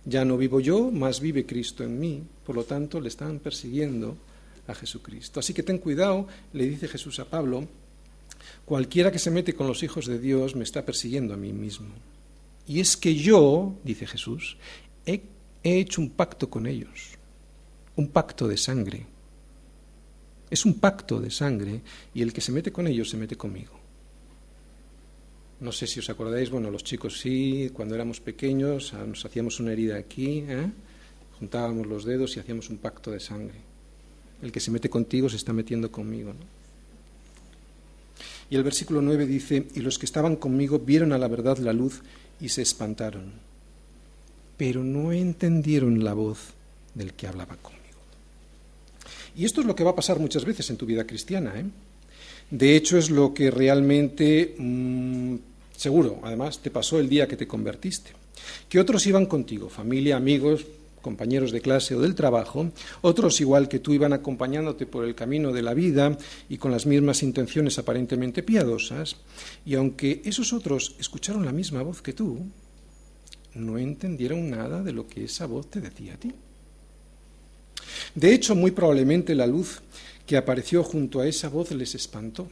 [0.05, 2.23] Ya no vivo yo, más vive Cristo en mí.
[2.45, 4.17] Por lo tanto, le están persiguiendo
[4.67, 5.39] a Jesucristo.
[5.39, 7.67] Así que ten cuidado, le dice Jesús a Pablo,
[8.65, 11.89] cualquiera que se mete con los hijos de Dios me está persiguiendo a mí mismo.
[12.71, 14.55] Y es que yo, dice Jesús,
[15.05, 15.21] he,
[15.61, 17.17] he hecho un pacto con ellos,
[17.97, 19.05] un pacto de sangre.
[20.49, 21.81] Es un pacto de sangre
[22.13, 23.77] y el que se mete con ellos se mete conmigo.
[25.59, 29.59] No sé si os acordáis, bueno, los chicos sí, cuando éramos pequeños ah, nos hacíamos
[29.59, 30.71] una herida aquí, ¿eh?
[31.39, 33.59] juntábamos los dedos y hacíamos un pacto de sangre.
[34.41, 36.31] El que se mete contigo se está metiendo conmigo.
[38.49, 41.73] Y el versículo 9 dice, y los que estaban conmigo vieron a la verdad la
[41.73, 42.01] luz
[42.41, 43.31] y se espantaron,
[44.57, 46.39] pero no entendieron la voz
[46.93, 47.81] del que hablaba conmigo.
[49.35, 51.53] Y esto es lo que va a pasar muchas veces en tu vida cristiana.
[51.55, 51.65] ¿eh?
[52.49, 55.35] De hecho, es lo que realmente mm,
[55.81, 58.11] Seguro, además, te pasó el día que te convertiste.
[58.69, 60.63] Que otros iban contigo, familia, amigos,
[61.01, 65.51] compañeros de clase o del trabajo, otros igual que tú iban acompañándote por el camino
[65.51, 66.17] de la vida
[66.49, 69.17] y con las mismas intenciones aparentemente piadosas,
[69.65, 72.39] y aunque esos otros escucharon la misma voz que tú,
[73.53, 76.31] no entendieron nada de lo que esa voz te decía a ti.
[78.15, 79.81] De hecho, muy probablemente la luz
[80.25, 82.47] que apareció junto a esa voz les espantó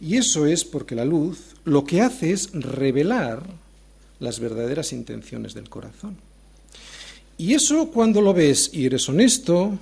[0.00, 3.46] y eso es porque la luz lo que hace es revelar
[4.18, 6.16] las verdaderas intenciones del corazón.
[7.40, 9.78] Y eso cuando lo ves y eres honesto,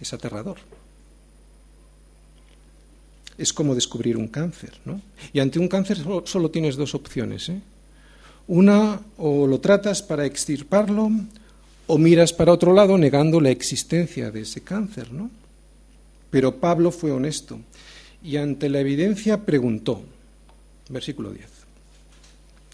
[0.00, 0.56] es aterrador.
[3.36, 5.02] Es como descubrir un cáncer, ¿no?
[5.30, 7.50] Y ante un cáncer solo, tienes dos opciones.
[7.50, 7.60] ¿eh?
[8.46, 11.10] Una, o lo tratas para extirparlo,
[11.86, 15.30] o miras para otro lado negando la existencia de ese cáncer, ¿no?
[16.30, 17.58] Pero Pablo fue honesto
[18.24, 20.00] y ante la evidencia preguntó,
[20.88, 21.46] versículo 10,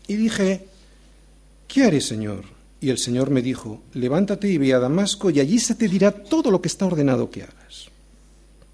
[0.07, 0.65] y dije,
[1.67, 2.54] ¿qué haré, Señor?
[2.85, 6.11] Y el Señor me dijo, levántate y ve a Damasco y allí se te dirá
[6.11, 7.89] todo lo que está ordenado que hagas.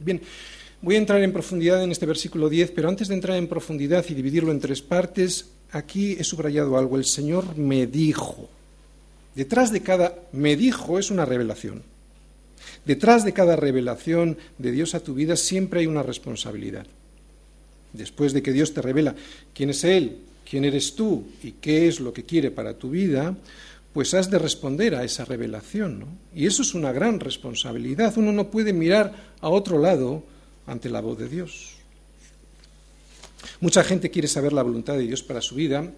[0.01, 0.21] Bien,
[0.83, 4.05] voy a entrar en profundidad en este versículo 10, pero antes de entrar en profundidad
[4.09, 8.51] y dividirlo en tres partes, aquí he subrayado algo, el Señor me dijo.
[9.37, 11.85] Detrás de cada me dijo es una revelación.
[12.85, 16.89] Detrás de cada revelación de Dios a tu vida siempre hay una responsabilidad.
[17.93, 19.15] Después de que Dios te revela
[19.55, 20.17] quién es Él,
[20.51, 23.37] quién eres tú y qué es lo que quiere para tu vida,
[23.93, 26.05] pues has de responder a esa revelación.
[26.35, 28.17] Y eso es una gran responsabilidad.
[28.17, 30.23] Uno no puede mirar a otro lado
[30.67, 31.75] ante la voz de Dios.
[33.61, 35.91] Mucha gente quiere saber la voluntad de Dios para su vida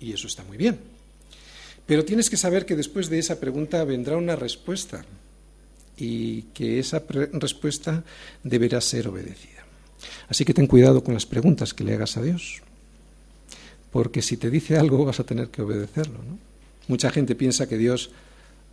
[0.00, 0.78] y eso está muy bien.
[1.86, 5.04] Pero tienes que saber que después de esa pregunta vendrá una respuesta
[5.96, 8.04] y que esa respuesta
[8.42, 9.64] deberá ser obedecida.
[10.28, 12.62] Así que ten cuidado con las preguntas que le hagas a Dios,
[13.90, 16.20] porque si te dice algo vas a tener que obedecerlo.
[16.88, 18.10] Mucha gente piensa que Dios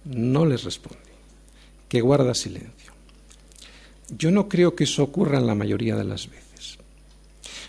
[0.05, 0.99] no les responde,
[1.87, 2.93] que guarda silencio.
[4.17, 6.77] Yo no creo que eso ocurra en la mayoría de las veces.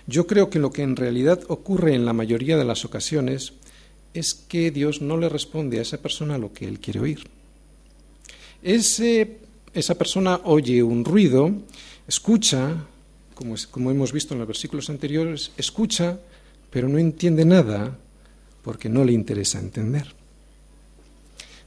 [0.06, 3.54] Yo creo que lo que en realidad ocurre en la mayoría de las ocasiones
[4.14, 7.26] es que Dios no le responde a esa persona lo que él quiere oír.
[8.62, 11.52] Esa persona oye un ruido,
[12.06, 12.84] escucha,
[13.34, 16.18] como hemos visto en los versículos anteriores, escucha,
[16.70, 17.96] pero no entiende nada
[18.62, 20.15] porque no le interesa entender.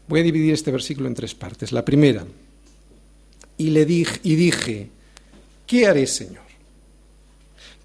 [0.10, 1.72] Voy a dividir este versículo en tres partes.
[1.72, 2.26] La primera,
[3.58, 4.89] y le dije, y dije,
[5.67, 6.43] ¿qué haré, Señor?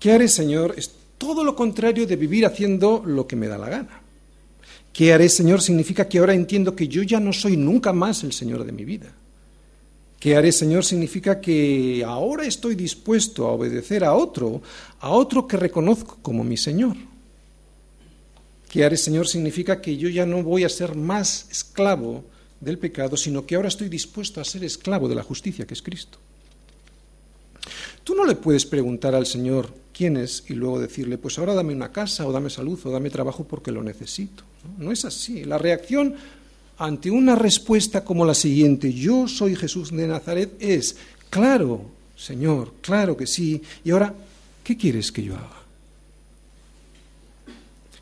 [0.01, 0.75] ¿Qué haré, Señor?
[0.77, 4.01] Es todo lo contrario de vivir haciendo lo que me da la gana.
[4.93, 5.61] ¿Qué haré, Señor?
[5.61, 8.85] significa que ahora entiendo que yo ya no soy nunca más el Señor de mi
[8.85, 9.13] vida
[10.25, 10.87] ¿Qué haré, Señor?
[10.87, 14.63] Significa que ahora estoy dispuesto a obedecer a otro,
[15.01, 16.97] a otro que reconozco como mi Señor.
[18.75, 19.29] ¿Qué haré, Señor?
[19.29, 22.25] Significa que yo ya no voy a ser más esclavo
[22.59, 25.81] del pecado, sino que ahora estoy dispuesto a ser esclavo de la justicia que es
[25.81, 26.19] Cristo.
[28.03, 31.73] Tú no le puedes preguntar al Señor quién es y luego decirle, pues ahora dame
[31.73, 34.43] una casa o dame salud o dame trabajo porque lo necesito.
[34.65, 35.45] No, no es así.
[35.45, 36.17] La reacción
[36.77, 40.97] ante una respuesta como la siguiente, yo soy Jesús de Nazaret, es,
[41.31, 44.13] claro, Señor, claro que sí, y ahora,
[44.65, 45.64] ¿qué quieres que yo haga?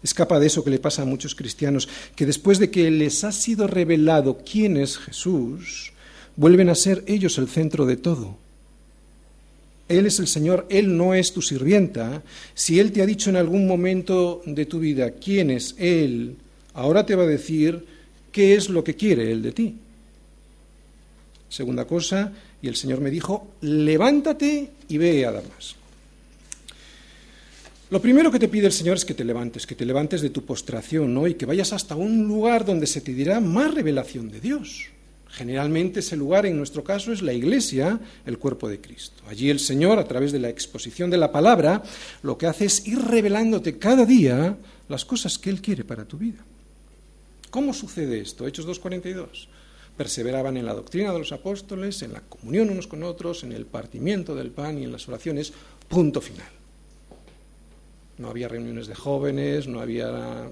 [0.03, 3.33] Escapa de eso que le pasa a muchos cristianos, que después de que les ha
[3.33, 5.93] sido revelado quién es Jesús,
[6.37, 8.37] vuelven a ser ellos el centro de todo.
[9.89, 12.23] Él es el Señor, Él no es tu sirvienta.
[12.55, 16.37] Si Él te ha dicho en algún momento de tu vida quién es Él,
[16.75, 17.85] ahora te va a decir,
[18.33, 19.77] qué es lo que quiere Él de ti.
[21.49, 25.82] Segunda cosa, y el Señor me dijo, levántate y ve a Damasco.
[27.93, 30.31] Lo primero que te pide el Señor es que te levantes, que te levantes de
[30.31, 31.27] tu postración, ¿no?
[31.27, 34.87] Y que vayas hasta un lugar donde se te dirá más revelación de Dios.
[35.29, 39.23] Generalmente ese lugar, en nuestro caso, es la iglesia, el cuerpo de Cristo.
[39.29, 41.83] Allí el Señor, a través de la exposición de la palabra,
[42.23, 44.57] lo que hace es ir revelándote cada día
[44.89, 46.43] las cosas que Él quiere para tu vida.
[47.51, 48.47] ¿Cómo sucede esto?
[48.47, 49.49] Hechos 2.42.
[49.99, 53.67] Perseveraban en la doctrina de los apóstoles, en la comunión unos con otros, en el
[53.67, 55.53] partimiento del pan y en las oraciones.
[55.91, 56.62] Punto final.
[58.23, 60.51] No había reuniones de jóvenes, no había...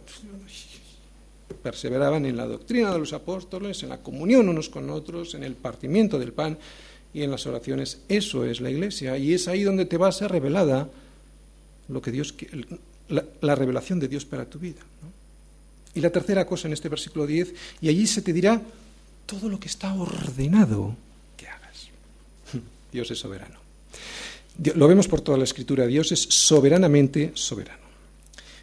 [1.63, 5.55] Perseveraban en la doctrina de los apóstoles, en la comunión unos con otros, en el
[5.55, 6.59] partimiento del pan
[7.15, 8.01] y en las oraciones.
[8.09, 10.89] Eso es la iglesia y es ahí donde te va a ser revelada
[11.89, 12.35] lo que Dios,
[13.09, 14.81] la, la revelación de Dios para tu vida.
[15.95, 18.61] Y la tercera cosa en este versículo 10, y allí se te dirá
[19.27, 20.97] todo lo que está ordenado
[21.37, 21.89] que hagas.
[22.93, 23.61] Dios es soberano.
[24.75, 27.81] Lo vemos por toda la escritura, Dios es soberanamente soberano.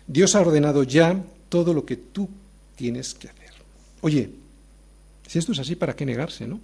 [0.06, 2.30] Dios ha ordenado ya todo lo que tú
[2.76, 3.52] tienes que hacer.
[4.02, 4.30] Oye,
[5.28, 6.60] si esto es así, ¿para qué negarse, no?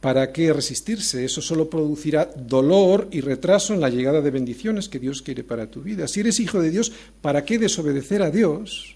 [0.00, 1.24] ¿Para qué resistirse?
[1.24, 5.68] Eso solo producirá dolor y retraso en la llegada de bendiciones que Dios quiere para
[5.68, 6.06] tu vida.
[6.06, 8.94] Si eres hijo de Dios, ¿para qué desobedecer a Dios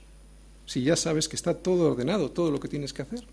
[0.66, 3.24] si ya sabes que está todo ordenado, todo lo que tienes que hacer?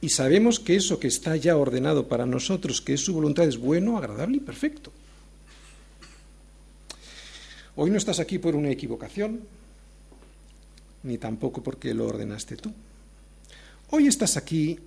[0.00, 3.58] Y sabemos que eso que está ya ordenado para nosotros, que es su voluntad, es
[3.58, 4.92] bueno, agradable y perfecto.
[7.76, 9.40] Hoy no estás aquí por una equivocación,
[11.02, 12.72] ni tampoco porque lo ordenaste tú.
[13.90, 14.78] Hoy estás aquí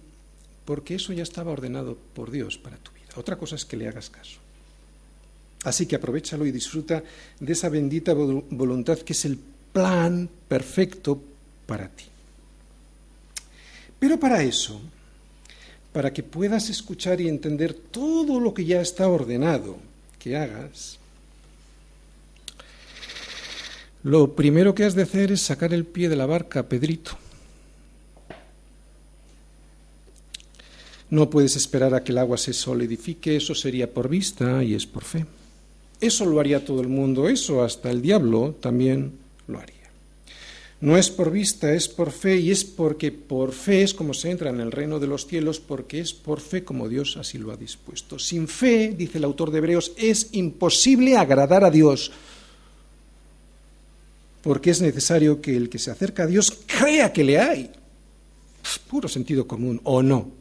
[0.65, 3.06] porque eso ya estaba ordenado por Dios para tu vida.
[3.15, 4.39] Otra cosa es que le hagas caso.
[5.63, 7.04] Así que aprovechalo y disfruta
[7.39, 9.38] de esa bendita voluntad que es el
[9.71, 11.21] plan perfecto
[11.65, 12.06] para ti.
[13.99, 14.82] Pero para eso,
[15.93, 19.77] para que puedas escuchar y entender todo lo que ya está ordenado
[20.19, 20.97] que hagas,
[24.03, 27.12] lo primero que has de hacer es sacar el pie de la barca, Pedrito.
[31.10, 34.86] No puedes esperar a que el agua se solidifique, eso sería por vista y es
[34.86, 35.25] por fe.
[36.01, 39.13] Eso lo haría todo el mundo, eso hasta el diablo también
[39.47, 39.83] lo haría.
[40.84, 44.32] No es por vista, es por fe, y es porque por fe es como se
[44.32, 47.54] entra en el reino de los cielos, porque es por fe como Dios así lo
[47.54, 48.19] ha dispuesto.
[48.19, 52.12] Sin fe, dice el autor de Hebreos, es imposible agradar a Dios,
[54.41, 57.72] porque es necesario que el que se acerca a Dios crea que le hay.
[58.89, 60.32] puro sentido común, o no.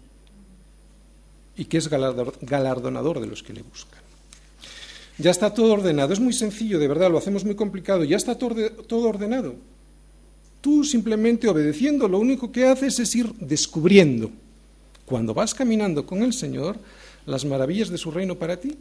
[1.56, 4.00] Y que es galardonador de los que le buscan.
[5.18, 6.12] Ya está todo ordenado.
[6.12, 8.02] Es muy sencillo, de verdad, lo hacemos muy complicado.
[8.02, 9.54] Ya está todo ordenado.
[10.62, 14.30] Tú simplemente obedeciendo lo único que haces es ir descubriendo,
[15.04, 16.78] cuando vas caminando con el Señor,
[17.26, 18.78] las maravillas de su reino para ti.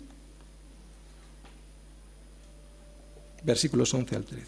[3.44, 4.46] Versículos 11 al 13.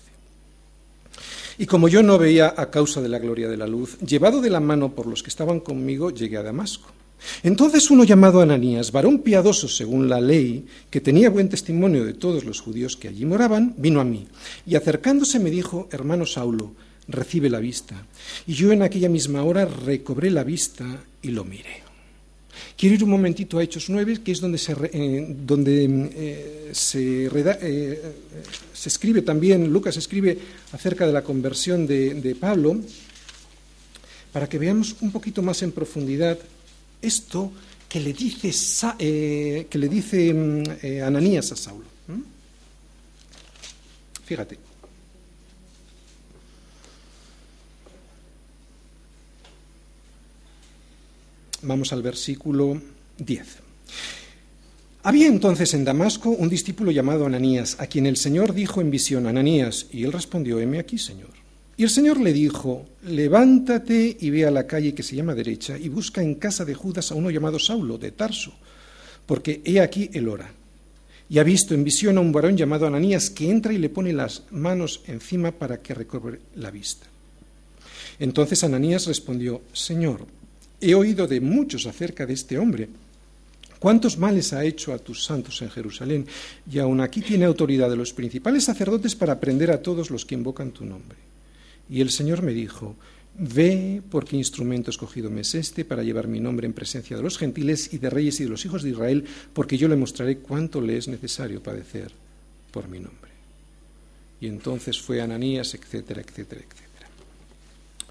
[1.57, 4.51] Y como yo no veía a causa de la gloria de la luz, llevado de
[4.51, 6.89] la mano por los que estaban conmigo, llegué a Damasco.
[7.41, 12.43] Entonces uno llamado Ananías, varón piadoso según la ley, que tenía buen testimonio de todos
[12.43, 14.27] los judíos que allí moraban, vino a mí,
[14.67, 16.73] y acercándose me dijo, hermano Saulo,
[17.07, 18.05] recibe la vista.
[18.47, 21.83] Y yo en aquella misma hora recobré la vista y lo miré.
[22.77, 27.27] Quiero ir un momentito a Hechos 9, que es donde se, eh, donde, eh, se,
[27.27, 28.01] eh,
[28.73, 30.37] se, escribe también, Lucas escribe
[30.71, 32.79] acerca de la conversión de, de Pablo,
[34.31, 36.39] para que veamos un poquito más en profundidad
[37.01, 37.51] esto
[37.87, 38.51] que le dice,
[38.97, 40.63] que le dice mm,
[41.05, 41.85] Ananías a Saulo.
[44.25, 44.72] Fíjate.
[51.63, 52.81] Vamos al versículo
[53.17, 53.63] 10.
[55.03, 59.27] Había entonces en Damasco un discípulo llamado Ananías, a quien el Señor dijo en visión,
[59.27, 61.29] Ananías, y él respondió, heme aquí, Señor.
[61.75, 65.77] Y el Señor le dijo, levántate y ve a la calle que se llama derecha
[65.77, 68.53] y busca en casa de Judas a uno llamado Saulo, de Tarso,
[69.25, 70.51] porque he aquí el hora.
[71.29, 74.11] Y ha visto en visión a un varón llamado Ananías que entra y le pone
[74.11, 77.07] las manos encima para que recobre la vista.
[78.19, 80.27] Entonces Ananías respondió, Señor,
[80.83, 82.89] he oído de muchos acerca de este hombre.
[83.79, 86.25] ¿Cuántos males ha hecho a tus santos en Jerusalén?
[86.71, 90.35] Y aún aquí tiene autoridad de los principales sacerdotes para prender a todos los que
[90.35, 91.17] invocan tu nombre.
[91.89, 92.95] Y el Señor me dijo,
[93.35, 97.23] Ve por qué instrumento escogido me es este para llevar mi nombre en presencia de
[97.23, 100.37] los gentiles y de reyes y de los hijos de Israel, porque yo le mostraré
[100.37, 102.11] cuánto le es necesario padecer
[102.71, 103.31] por mi nombre.
[104.39, 107.09] Y entonces fue Ananías, etcétera, etcétera, etcétera.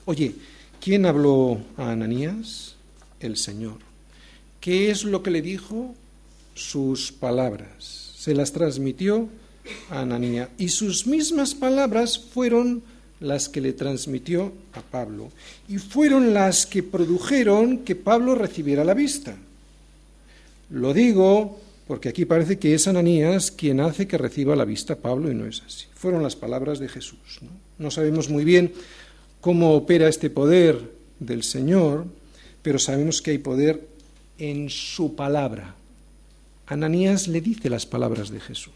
[0.06, 0.34] Oye,
[0.82, 2.74] ¿quién habló a Ananías?
[3.20, 3.78] El Señor.
[4.60, 5.94] ¿Qué es lo que le dijo?
[6.54, 8.12] Sus palabras.
[8.16, 9.28] Se las transmitió
[9.90, 10.48] a Ananías.
[10.58, 12.82] Y sus mismas palabras fueron
[13.20, 15.30] las que le transmitió a Pablo
[15.68, 19.36] y fueron las que produjeron que Pablo recibiera la vista.
[20.70, 25.30] Lo digo porque aquí parece que es Ananías quien hace que reciba la vista Pablo
[25.30, 25.86] y no es así.
[25.94, 27.38] Fueron las palabras de Jesús.
[27.42, 27.50] ¿no?
[27.78, 28.72] no sabemos muy bien
[29.42, 30.80] cómo opera este poder
[31.18, 32.06] del Señor,
[32.62, 33.86] pero sabemos que hay poder
[34.38, 35.74] en su palabra.
[36.66, 38.72] Ananías le dice las palabras de Jesús.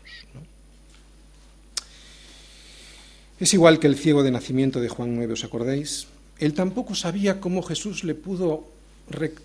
[3.39, 6.09] Es igual que el ciego de nacimiento de Juan 9, ¿os acordáis?
[6.39, 8.67] Él tampoco sabía cómo Jesús le pudo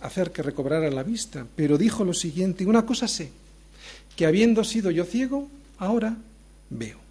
[0.01, 3.29] hacer que recobrara la vista, pero dijo lo siguiente, una cosa sé,
[4.15, 6.17] que habiendo sido yo ciego, ahora
[6.71, 7.10] veo.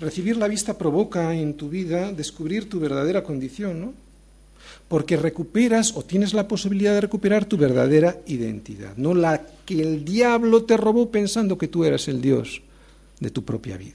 [0.00, 3.94] Recibir la vista provoca en tu vida descubrir tu verdadera condición, ¿no?
[4.88, 10.04] Porque recuperas o tienes la posibilidad de recuperar tu verdadera identidad, no la que el
[10.04, 12.60] diablo te robó pensando que tú eras el Dios
[13.20, 13.94] de tu propia vida.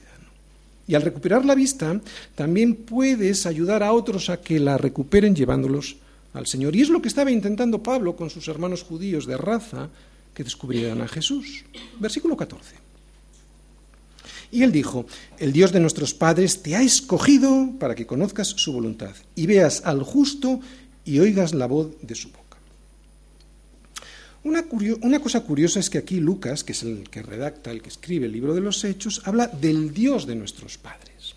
[0.88, 2.00] Y al recuperar la vista,
[2.34, 5.96] también puedes ayudar a otros a que la recuperen llevándolos
[6.34, 6.74] al Señor.
[6.74, 9.88] Y es lo que estaba intentando Pablo con sus hermanos judíos de raza
[10.34, 11.64] que descubrieran a Jesús.
[12.00, 12.81] Versículo 14.
[14.52, 15.06] Y él dijo,
[15.38, 19.82] el Dios de nuestros padres te ha escogido para que conozcas su voluntad y veas
[19.84, 20.60] al justo
[21.04, 22.42] y oigas la voz de su voz.
[24.44, 28.26] Una, cosa curiosa es que aquí Lucas, que es el que redacta, el que escribe
[28.26, 31.34] el libro de los Hechos, habla del Dios de nuestros padres.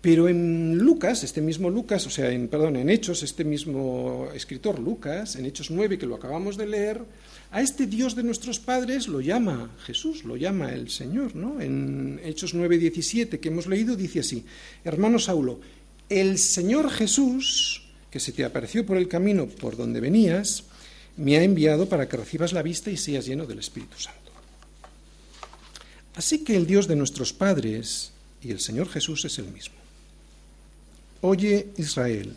[0.00, 5.36] Pero en Lucas, este mismo Lucas, o sea, en, en Hechos, este mismo escritor Lucas,
[5.36, 7.02] en Hechos 9, que lo acabamos de leer,
[7.50, 11.60] a este Dios de nuestros padres lo llama Jesús, lo llama el Señor, ¿no?
[11.60, 14.44] En Hechos 9, 17, que hemos leído, dice así,
[14.84, 15.60] hermano Saulo,
[16.08, 20.64] el Señor Jesús, que se te apareció por el camino por donde venías,
[21.16, 24.32] me ha enviado para que recibas la vista y seas lleno del Espíritu Santo.
[26.14, 29.76] Así que el Dios de nuestros padres y el Señor Jesús es el mismo.
[31.20, 32.34] Oye Israel,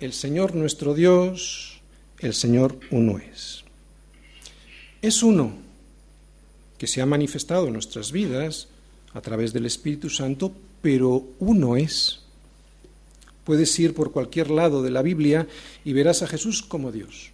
[0.00, 1.80] el Señor nuestro Dios,
[2.18, 3.65] el Señor uno es.
[5.02, 5.54] Es uno
[6.78, 8.68] que se ha manifestado en nuestras vidas
[9.14, 12.20] a través del Espíritu Santo, pero uno es.
[13.44, 15.46] Puedes ir por cualquier lado de la Biblia
[15.84, 17.30] y verás a Jesús como Dios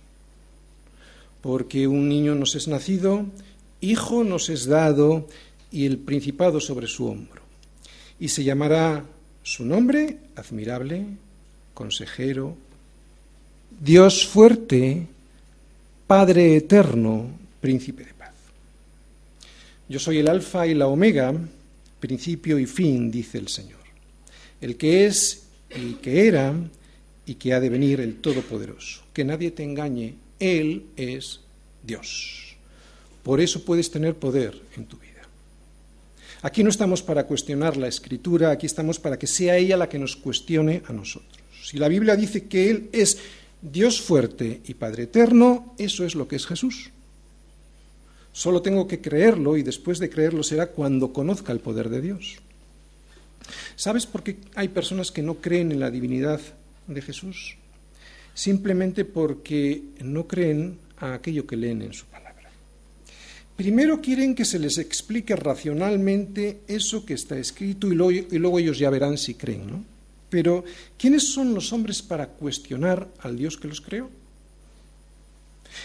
[1.42, 3.26] porque un niño nos es nacido,
[3.80, 5.28] hijo nos es dado
[5.70, 7.42] y el principado sobre su hombro.
[8.18, 9.04] Y se llamará
[9.42, 11.04] su nombre admirable,
[11.74, 12.56] consejero,
[13.80, 15.08] Dios fuerte,
[16.06, 17.26] Padre eterno,
[17.62, 18.34] príncipe de paz.
[19.88, 21.32] Yo soy el alfa y la omega,
[22.00, 23.80] principio y fin, dice el Señor,
[24.60, 26.52] el que es, el que era
[27.24, 29.02] y que ha de venir el Todopoderoso.
[29.14, 31.40] Que nadie te engañe él es
[31.84, 32.56] Dios.
[33.22, 35.22] Por eso puedes tener poder en tu vida.
[36.42, 40.00] Aquí no estamos para cuestionar la escritura, aquí estamos para que sea ella la que
[40.00, 41.40] nos cuestione a nosotros.
[41.62, 43.18] Si la Biblia dice que Él es
[43.60, 46.90] Dios fuerte y Padre eterno, eso es lo que es Jesús.
[48.32, 52.36] Solo tengo que creerlo y después de creerlo será cuando conozca el poder de Dios.
[53.76, 56.40] ¿Sabes por qué hay personas que no creen en la divinidad
[56.86, 57.56] de Jesús?
[58.34, 62.50] simplemente porque no creen a aquello que leen en su palabra.
[63.56, 68.90] Primero quieren que se les explique racionalmente eso que está escrito y luego, ellos ya
[68.90, 69.84] verán si creen, ¿no?
[70.30, 70.64] Pero,
[70.96, 74.08] ¿quiénes son los hombres para cuestionar al Dios que los creó?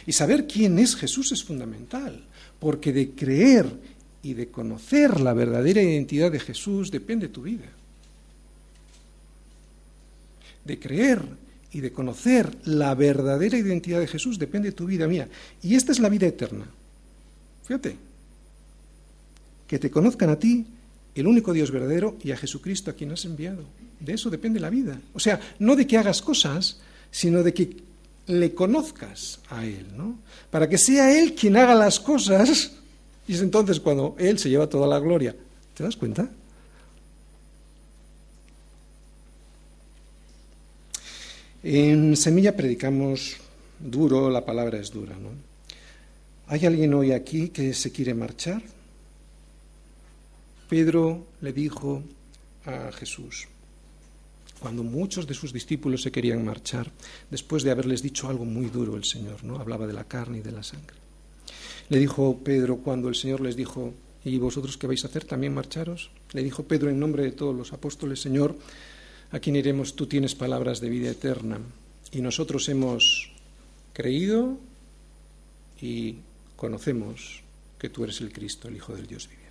[0.06, 2.24] Y saber quién es Jesús es fundamental,
[2.60, 3.66] porque de creer
[4.24, 7.66] y de conocer la verdadera identidad de Jesús depende tu vida.
[10.66, 11.22] De creer
[11.72, 15.30] y de conocer la verdadera identidad de Jesús depende tu vida mía.
[15.62, 16.66] Y esta es la vida eterna.
[17.64, 17.96] Fíjate,
[19.68, 20.66] que te conozcan a ti,
[21.14, 23.64] el único Dios verdadero, y a Jesucristo a quien has enviado.
[24.00, 25.00] De eso depende la vida.
[25.14, 26.80] O sea, no de que hagas cosas,
[27.12, 27.87] sino de que
[28.28, 30.20] le conozcas a Él, ¿no?
[30.52, 32.72] Para que sea Él quien haga las cosas,
[33.28, 35.36] y es entonces cuando Él se lleva toda la gloria.
[35.74, 36.30] ¿Te das cuenta?
[41.64, 43.38] En Semilla predicamos
[43.80, 45.30] duro, la palabra es dura, ¿no?
[46.48, 48.62] ¿Hay alguien hoy aquí que se quiere marchar?
[50.70, 52.04] Pedro le dijo
[52.66, 53.48] a Jesús,
[54.60, 56.92] cuando muchos de sus discípulos se querían marchar,
[57.30, 59.60] después de haberles dicho algo muy duro el Señor, ¿no?
[59.60, 60.98] Hablaba de la carne y de la sangre.
[61.90, 63.94] Le dijo Pedro cuando el Señor les dijo,
[64.26, 65.26] ¿y vosotros qué vais a hacer?
[65.26, 66.10] ¿También marcharos?
[66.34, 68.58] Le dijo Pedro en nombre de todos los apóstoles, Señor,
[69.32, 69.96] ¿a quién iremos?
[69.96, 71.60] Tú tienes palabras de vida eterna.
[72.12, 73.32] Y nosotros hemos
[73.94, 74.58] creído
[75.82, 76.18] y
[76.56, 77.44] conocemos
[77.78, 79.47] que tú eres el Cristo, el Hijo del Dios viviente.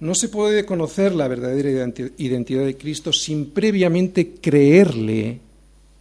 [0.00, 5.40] No se puede conocer la verdadera identidad de Cristo sin previamente creerle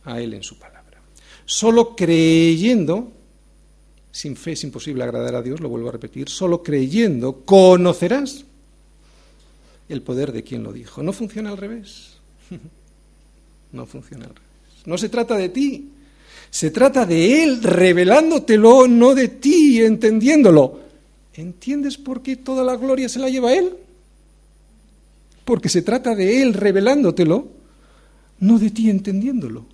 [0.04, 1.02] a Él en su palabra.
[1.46, 3.12] Solo creyendo,
[4.12, 8.46] sin fe es imposible agradar a Dios, lo vuelvo a repetir, solo creyendo conocerás
[9.90, 11.02] el poder de quien lo dijo.
[11.02, 12.14] No funciona al revés.
[13.70, 14.86] No funciona al revés.
[14.86, 15.92] No se trata de ti,
[16.50, 20.80] se trata de Él revelándotelo, no de ti entendiéndolo.
[21.34, 23.76] ¿Entiendes por qué toda la gloria se la lleva Él?
[25.48, 27.48] Porque se trata de Él revelándotelo,
[28.42, 29.66] no de ti entendiéndolo,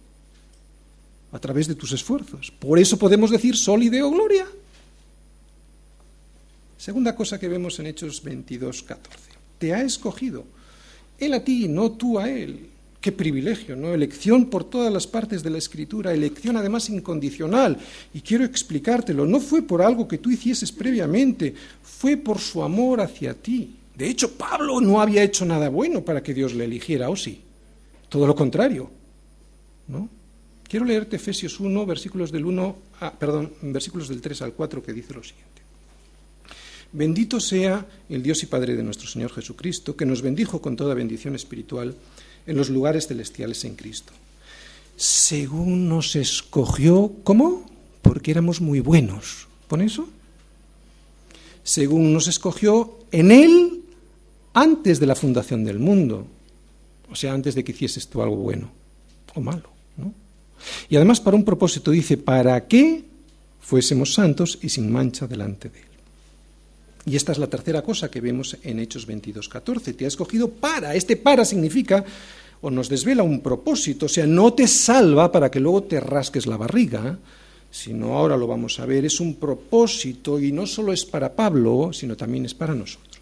[1.32, 2.51] a través de tus esfuerzos.
[2.51, 4.45] Por eso podemos decir sol y gloria.
[6.78, 9.17] Segunda cosa que vemos en Hechos 22, 14.
[9.57, 10.45] Te ha escogido.
[11.17, 12.67] Él a ti, no tú a Él.
[13.01, 13.95] Qué privilegio, ¿no?
[13.95, 17.80] Elección por todas las partes de la Escritura, elección además incondicional.
[18.13, 23.01] Y quiero explicártelo, no fue por algo que tú hicieses previamente, fue por su amor
[23.01, 23.78] hacia ti.
[23.96, 27.41] De hecho, Pablo no había hecho nada bueno para que Dios le eligiera, ¿o sí?
[28.10, 28.89] Todo lo contrario.
[29.88, 30.10] ¿No?
[30.68, 32.76] Quiero leerte Efesios 1, versículos del 1,
[33.20, 35.62] perdón, versículos del 3 al 4 que dice lo siguiente.
[36.91, 40.94] Bendito sea el Dios y Padre de nuestro Señor Jesucristo, que nos bendijo con toda
[40.94, 41.96] bendición espiritual
[42.48, 44.14] en los lugares celestiales en Cristo.
[44.96, 47.70] Según nos escogió, ¿cómo?
[48.02, 49.48] Porque éramos muy buenos.
[49.68, 50.08] ¿Pon eso?
[51.64, 53.83] Según nos escogió en Él
[54.54, 56.28] antes de la fundación del mundo,
[57.10, 58.70] o sea, antes de que hicieses tú algo bueno
[59.34, 59.70] o malo.
[59.97, 60.14] ¿no?
[60.89, 63.04] Y además para un propósito dice, para que
[63.62, 65.86] fuésemos santos y sin mancha delante de Él.
[67.06, 69.95] Y esta es la tercera cosa que vemos en Hechos 22.14.
[69.95, 70.95] Te ha escogido para.
[70.95, 72.06] Este para significa
[72.62, 76.47] o nos desvela un propósito, o sea, no te salva para que luego te rasques
[76.47, 77.20] la barriga,
[77.70, 81.91] sino ahora lo vamos a ver, es un propósito y no solo es para Pablo,
[81.91, 83.12] sino también es para nosotros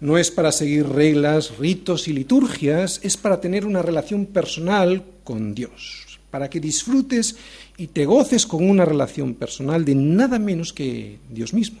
[0.00, 5.54] no es para seguir reglas, ritos y liturgias, es para tener una relación personal con
[5.54, 7.36] Dios, para que disfrutes
[7.76, 11.80] y te goces con una relación personal de nada menos que Dios mismo.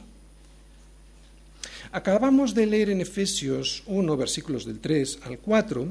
[1.92, 5.88] Acabamos de leer en Efesios 1, versículos del 3 al 4,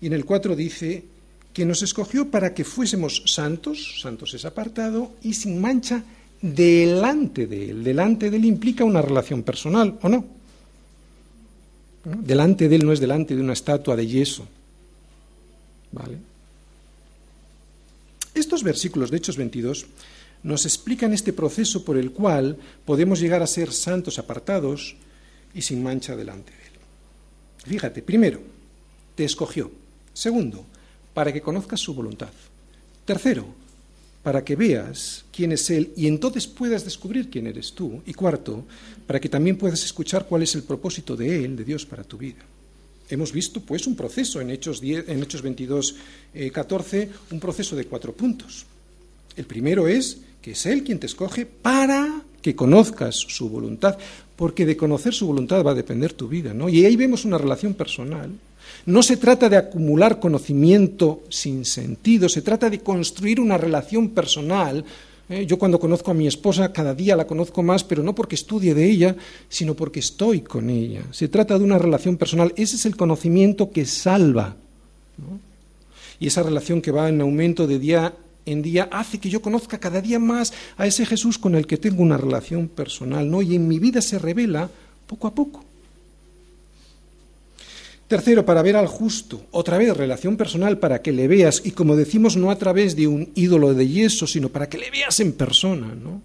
[0.00, 1.04] y en el 4 dice
[1.52, 6.04] que nos escogió para que fuésemos santos, santos es apartado, y sin mancha
[6.40, 7.82] delante de Él.
[7.82, 10.37] Delante de Él implica una relación personal, ¿o no?
[12.16, 14.46] Delante de él no es delante de una estatua de yeso.
[15.92, 16.18] ¿Vale?
[18.34, 19.86] Estos versículos de Hechos 22
[20.42, 24.96] nos explican este proceso por el cual podemos llegar a ser santos apartados
[25.54, 26.72] y sin mancha delante de él.
[27.66, 28.40] Fíjate, primero,
[29.14, 29.70] te escogió.
[30.12, 30.64] Segundo,
[31.14, 32.30] para que conozcas su voluntad.
[33.04, 33.46] Tercero,
[34.22, 38.02] para que veas quién es Él y entonces puedas descubrir quién eres tú.
[38.06, 38.64] Y cuarto,
[39.06, 42.18] para que también puedas escuchar cuál es el propósito de Él, de Dios, para tu
[42.18, 42.44] vida.
[43.10, 45.96] Hemos visto pues un proceso en Hechos, 10, en Hechos 22,
[46.52, 48.66] 14, eh, un proceso de cuatro puntos.
[49.36, 53.98] El primero es que es Él quien te escoge para que conozcas su voluntad,
[54.36, 56.68] porque de conocer su voluntad va a depender tu vida, ¿no?
[56.68, 58.30] Y ahí vemos una relación personal
[58.86, 64.84] no se trata de acumular conocimiento sin sentido, se trata de construir una relación personal.
[65.28, 65.44] ¿eh?
[65.46, 68.74] Yo cuando conozco a mi esposa, cada día la conozco más, pero no porque estudie
[68.74, 69.16] de ella,
[69.48, 71.02] sino porque estoy con ella.
[71.10, 72.52] Se trata de una relación personal.
[72.56, 74.56] Ese es el conocimiento que salva.
[76.20, 78.14] Y esa relación que va en aumento de día
[78.46, 81.76] en día hace que yo conozca cada día más a ese Jesús con el que
[81.76, 83.42] tengo una relación personal, ¿no?
[83.42, 84.70] Y en mi vida se revela
[85.06, 85.67] poco a poco.
[88.08, 89.42] Tercero, para ver al justo.
[89.50, 91.60] Otra vez, relación personal para que le veas.
[91.64, 94.90] Y como decimos, no a través de un ídolo de yeso, sino para que le
[94.90, 96.22] veas en persona, ¿no?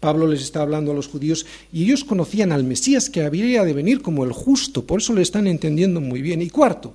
[0.00, 3.72] Pablo les está hablando a los judíos y ellos conocían al Mesías que habría de
[3.72, 6.42] venir como el justo, por eso le están entendiendo muy bien.
[6.42, 6.92] Y cuarto,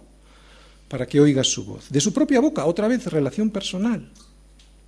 [0.89, 1.89] para que oigas su voz.
[1.89, 4.09] De su propia boca, otra vez, relación personal.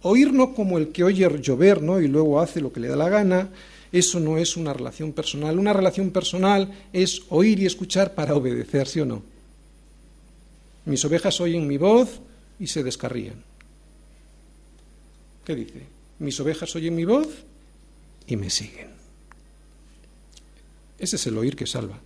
[0.01, 2.01] Oír no como el que oye llover, ¿no?
[2.01, 3.49] Y luego hace lo que le da la gana.
[3.91, 5.57] Eso no es una relación personal.
[5.57, 9.23] Una relación personal es oír y escuchar para obedecer, ¿sí o no?
[10.85, 12.19] Mis ovejas oyen mi voz
[12.59, 13.43] y se descarrían.
[15.45, 15.83] ¿Qué dice?
[16.19, 17.27] Mis ovejas oyen mi voz
[18.27, 18.89] y me siguen.
[20.99, 21.99] Ese es el oír que salva.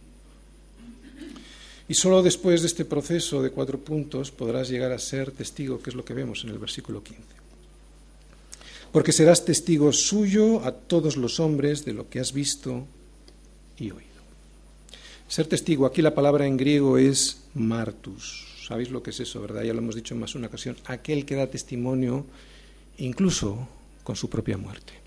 [1.90, 5.90] Y solo después de este proceso de cuatro puntos podrás llegar a ser testigo, que
[5.90, 7.43] es lo que vemos en el versículo 15.
[8.94, 12.88] Porque serás testigo suyo a todos los hombres de lo que has visto
[13.78, 14.24] y oído.
[15.28, 18.48] Ser testigo, aquí la palabra en griego es martus.
[18.66, 19.64] ¿Sabéis lo que es eso, verdad?
[19.64, 20.78] Ya lo hemos dicho en más una ocasión.
[20.86, 22.26] Aquel que da testimonio
[22.98, 23.68] incluso
[24.06, 25.04] con su propia muerte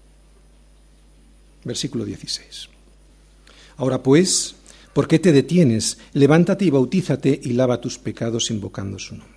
[1.67, 2.69] versículo 16.
[3.77, 4.55] Ahora pues,
[4.95, 5.99] ¿por qué te detienes?
[6.15, 9.36] Levántate y bautízate y lava tus pecados invocando su nombre.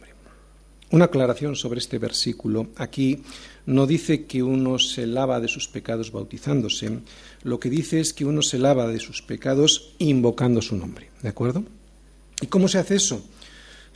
[0.91, 2.69] Una aclaración sobre este versículo.
[2.75, 3.21] Aquí
[3.67, 6.99] no dice que uno se lava de sus pecados bautizándose,
[7.43, 11.09] lo que dice es que uno se lava de sus pecados invocando su nombre.
[11.21, 11.63] ¿De acuerdo?
[12.41, 13.21] ¿Y cómo se hace eso?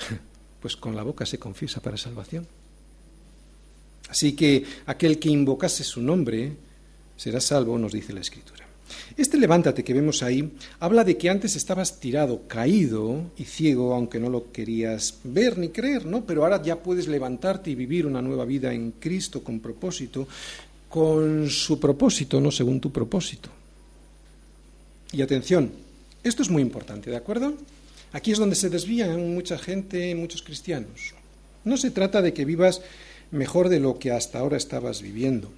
[0.64, 2.48] Pues con la boca se confiesa para salvación.
[4.08, 6.54] Así que aquel que invocase su nombre
[7.18, 8.66] será salvo, nos dice la Escritura.
[9.18, 14.20] Este levántate que vemos ahí habla de que antes estabas tirado, caído y ciego, aunque
[14.20, 16.26] no lo querías ver ni creer, ¿no?
[16.26, 20.28] Pero ahora ya puedes levantarte y vivir una nueva vida en Cristo con propósito,
[20.90, 23.50] con su propósito, no según tu propósito.
[25.12, 25.72] Y atención,
[26.24, 27.54] esto es muy importante, ¿de acuerdo?
[28.14, 31.14] Aquí es donde se desvían mucha gente, muchos cristianos.
[31.64, 32.82] No se trata de que vivas
[33.32, 35.50] mejor de lo que hasta ahora estabas viviendo.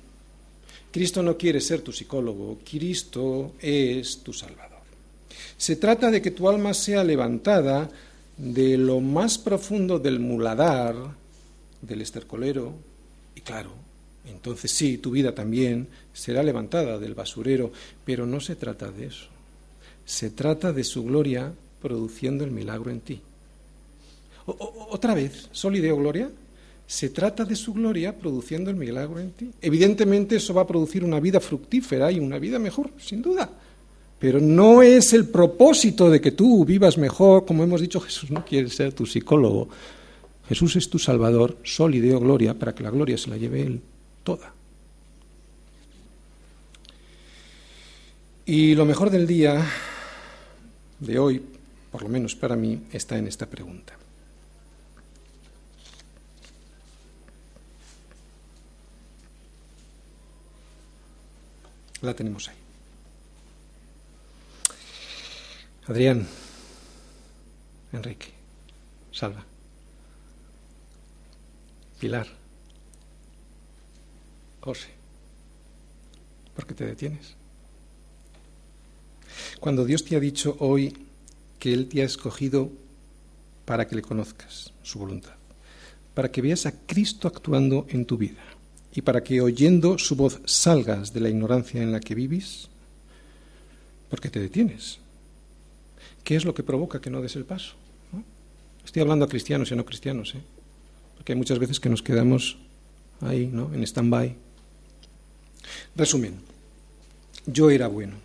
[0.96, 4.80] Cristo no quiere ser tu psicólogo, Cristo es tu Salvador.
[5.58, 7.90] Se trata de que tu alma sea levantada
[8.38, 10.96] de lo más profundo del muladar,
[11.82, 12.72] del estercolero,
[13.36, 13.72] y claro,
[14.26, 17.74] entonces sí, tu vida también será levantada del basurero,
[18.06, 19.28] pero no se trata de eso.
[20.06, 23.22] Se trata de su gloria produciendo el milagro en ti.
[24.46, 26.32] otra vez, ¿solideo gloria?
[26.88, 29.52] Se trata de su gloria produciendo el milagro en ti.
[29.62, 33.50] Evidentemente eso va a producir una vida fructífera y una vida mejor, sin duda.
[34.20, 38.46] Pero no es el propósito de que tú vivas mejor, como hemos dicho, Jesús no
[38.46, 39.68] quiere ser tu psicólogo.
[40.48, 43.62] Jesús es tu Salvador, sol y deo gloria, para que la gloria se la lleve
[43.62, 43.82] Él
[44.24, 44.54] toda.
[48.46, 49.66] Y lo mejor del día
[51.00, 51.42] de hoy,
[51.92, 53.98] por lo menos para mí, está en esta pregunta.
[62.06, 62.56] La tenemos ahí.
[65.88, 66.28] Adrián,
[67.92, 68.28] Enrique,
[69.12, 69.44] Salva,
[72.00, 72.28] Pilar,
[74.62, 74.90] José,
[76.56, 77.34] ¿por qué te detienes?
[79.60, 81.08] Cuando Dios te ha dicho hoy
[81.58, 82.70] que Él te ha escogido
[83.66, 85.34] para que le conozcas su voluntad,
[86.14, 88.44] para que veas a Cristo actuando en tu vida,
[88.96, 92.70] y para que oyendo su voz salgas de la ignorancia en la que vives,
[94.10, 95.00] porque te detienes.
[96.24, 97.74] ¿Qué es lo que provoca que no des el paso?
[98.86, 100.42] Estoy hablando a cristianos y a no cristianos, ¿eh?
[101.16, 102.58] porque hay muchas veces que nos quedamos
[103.20, 103.74] ahí, ¿no?
[103.74, 104.34] en stand-by.
[105.98, 106.36] Resumen,
[107.46, 108.16] yo era bueno.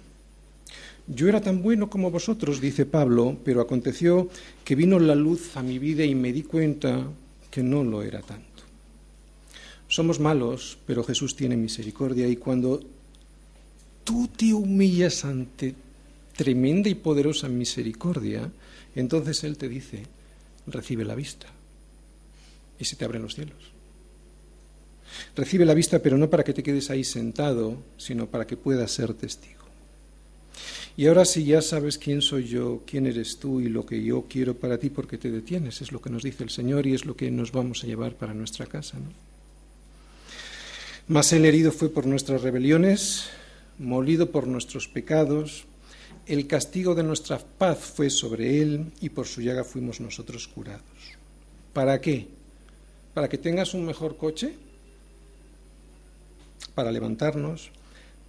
[1.09, 4.29] Yo era tan bueno como vosotros, dice Pablo, pero aconteció
[4.65, 7.09] que vino la luz a mi vida y me di cuenta
[7.51, 8.50] que no lo era tanto.
[9.91, 12.81] Somos malos, pero Jesús tiene misericordia y cuando
[14.05, 15.75] tú te humillas ante
[16.37, 18.53] tremenda y poderosa misericordia,
[18.95, 20.05] entonces Él te dice,
[20.69, 21.49] recibe la vista
[22.79, 23.59] y se te abren los cielos.
[25.35, 28.93] Recibe la vista, pero no para que te quedes ahí sentado, sino para que puedas
[28.93, 29.65] ser testigo.
[30.97, 34.27] Y ahora si ya sabes quién soy yo, quién eres tú y lo que yo
[34.29, 37.07] quiero para ti, porque te detienes, es lo que nos dice el Señor y es
[37.07, 38.97] lo que nos vamos a llevar para nuestra casa.
[39.01, 39.30] ¿no?
[41.09, 43.31] Mas el herido fue por nuestras rebeliones,
[43.79, 45.65] molido por nuestros pecados,
[46.27, 50.85] el castigo de nuestra paz fue sobre él y por su llaga fuimos nosotros curados.
[51.73, 52.29] ¿Para qué?
[53.15, 54.55] ¿Para que tengas un mejor coche?
[56.75, 57.71] Para levantarnos,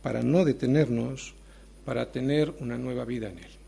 [0.02, 1.36] para no detenernos,
[1.86, 3.61] para tener una nueva vida en él.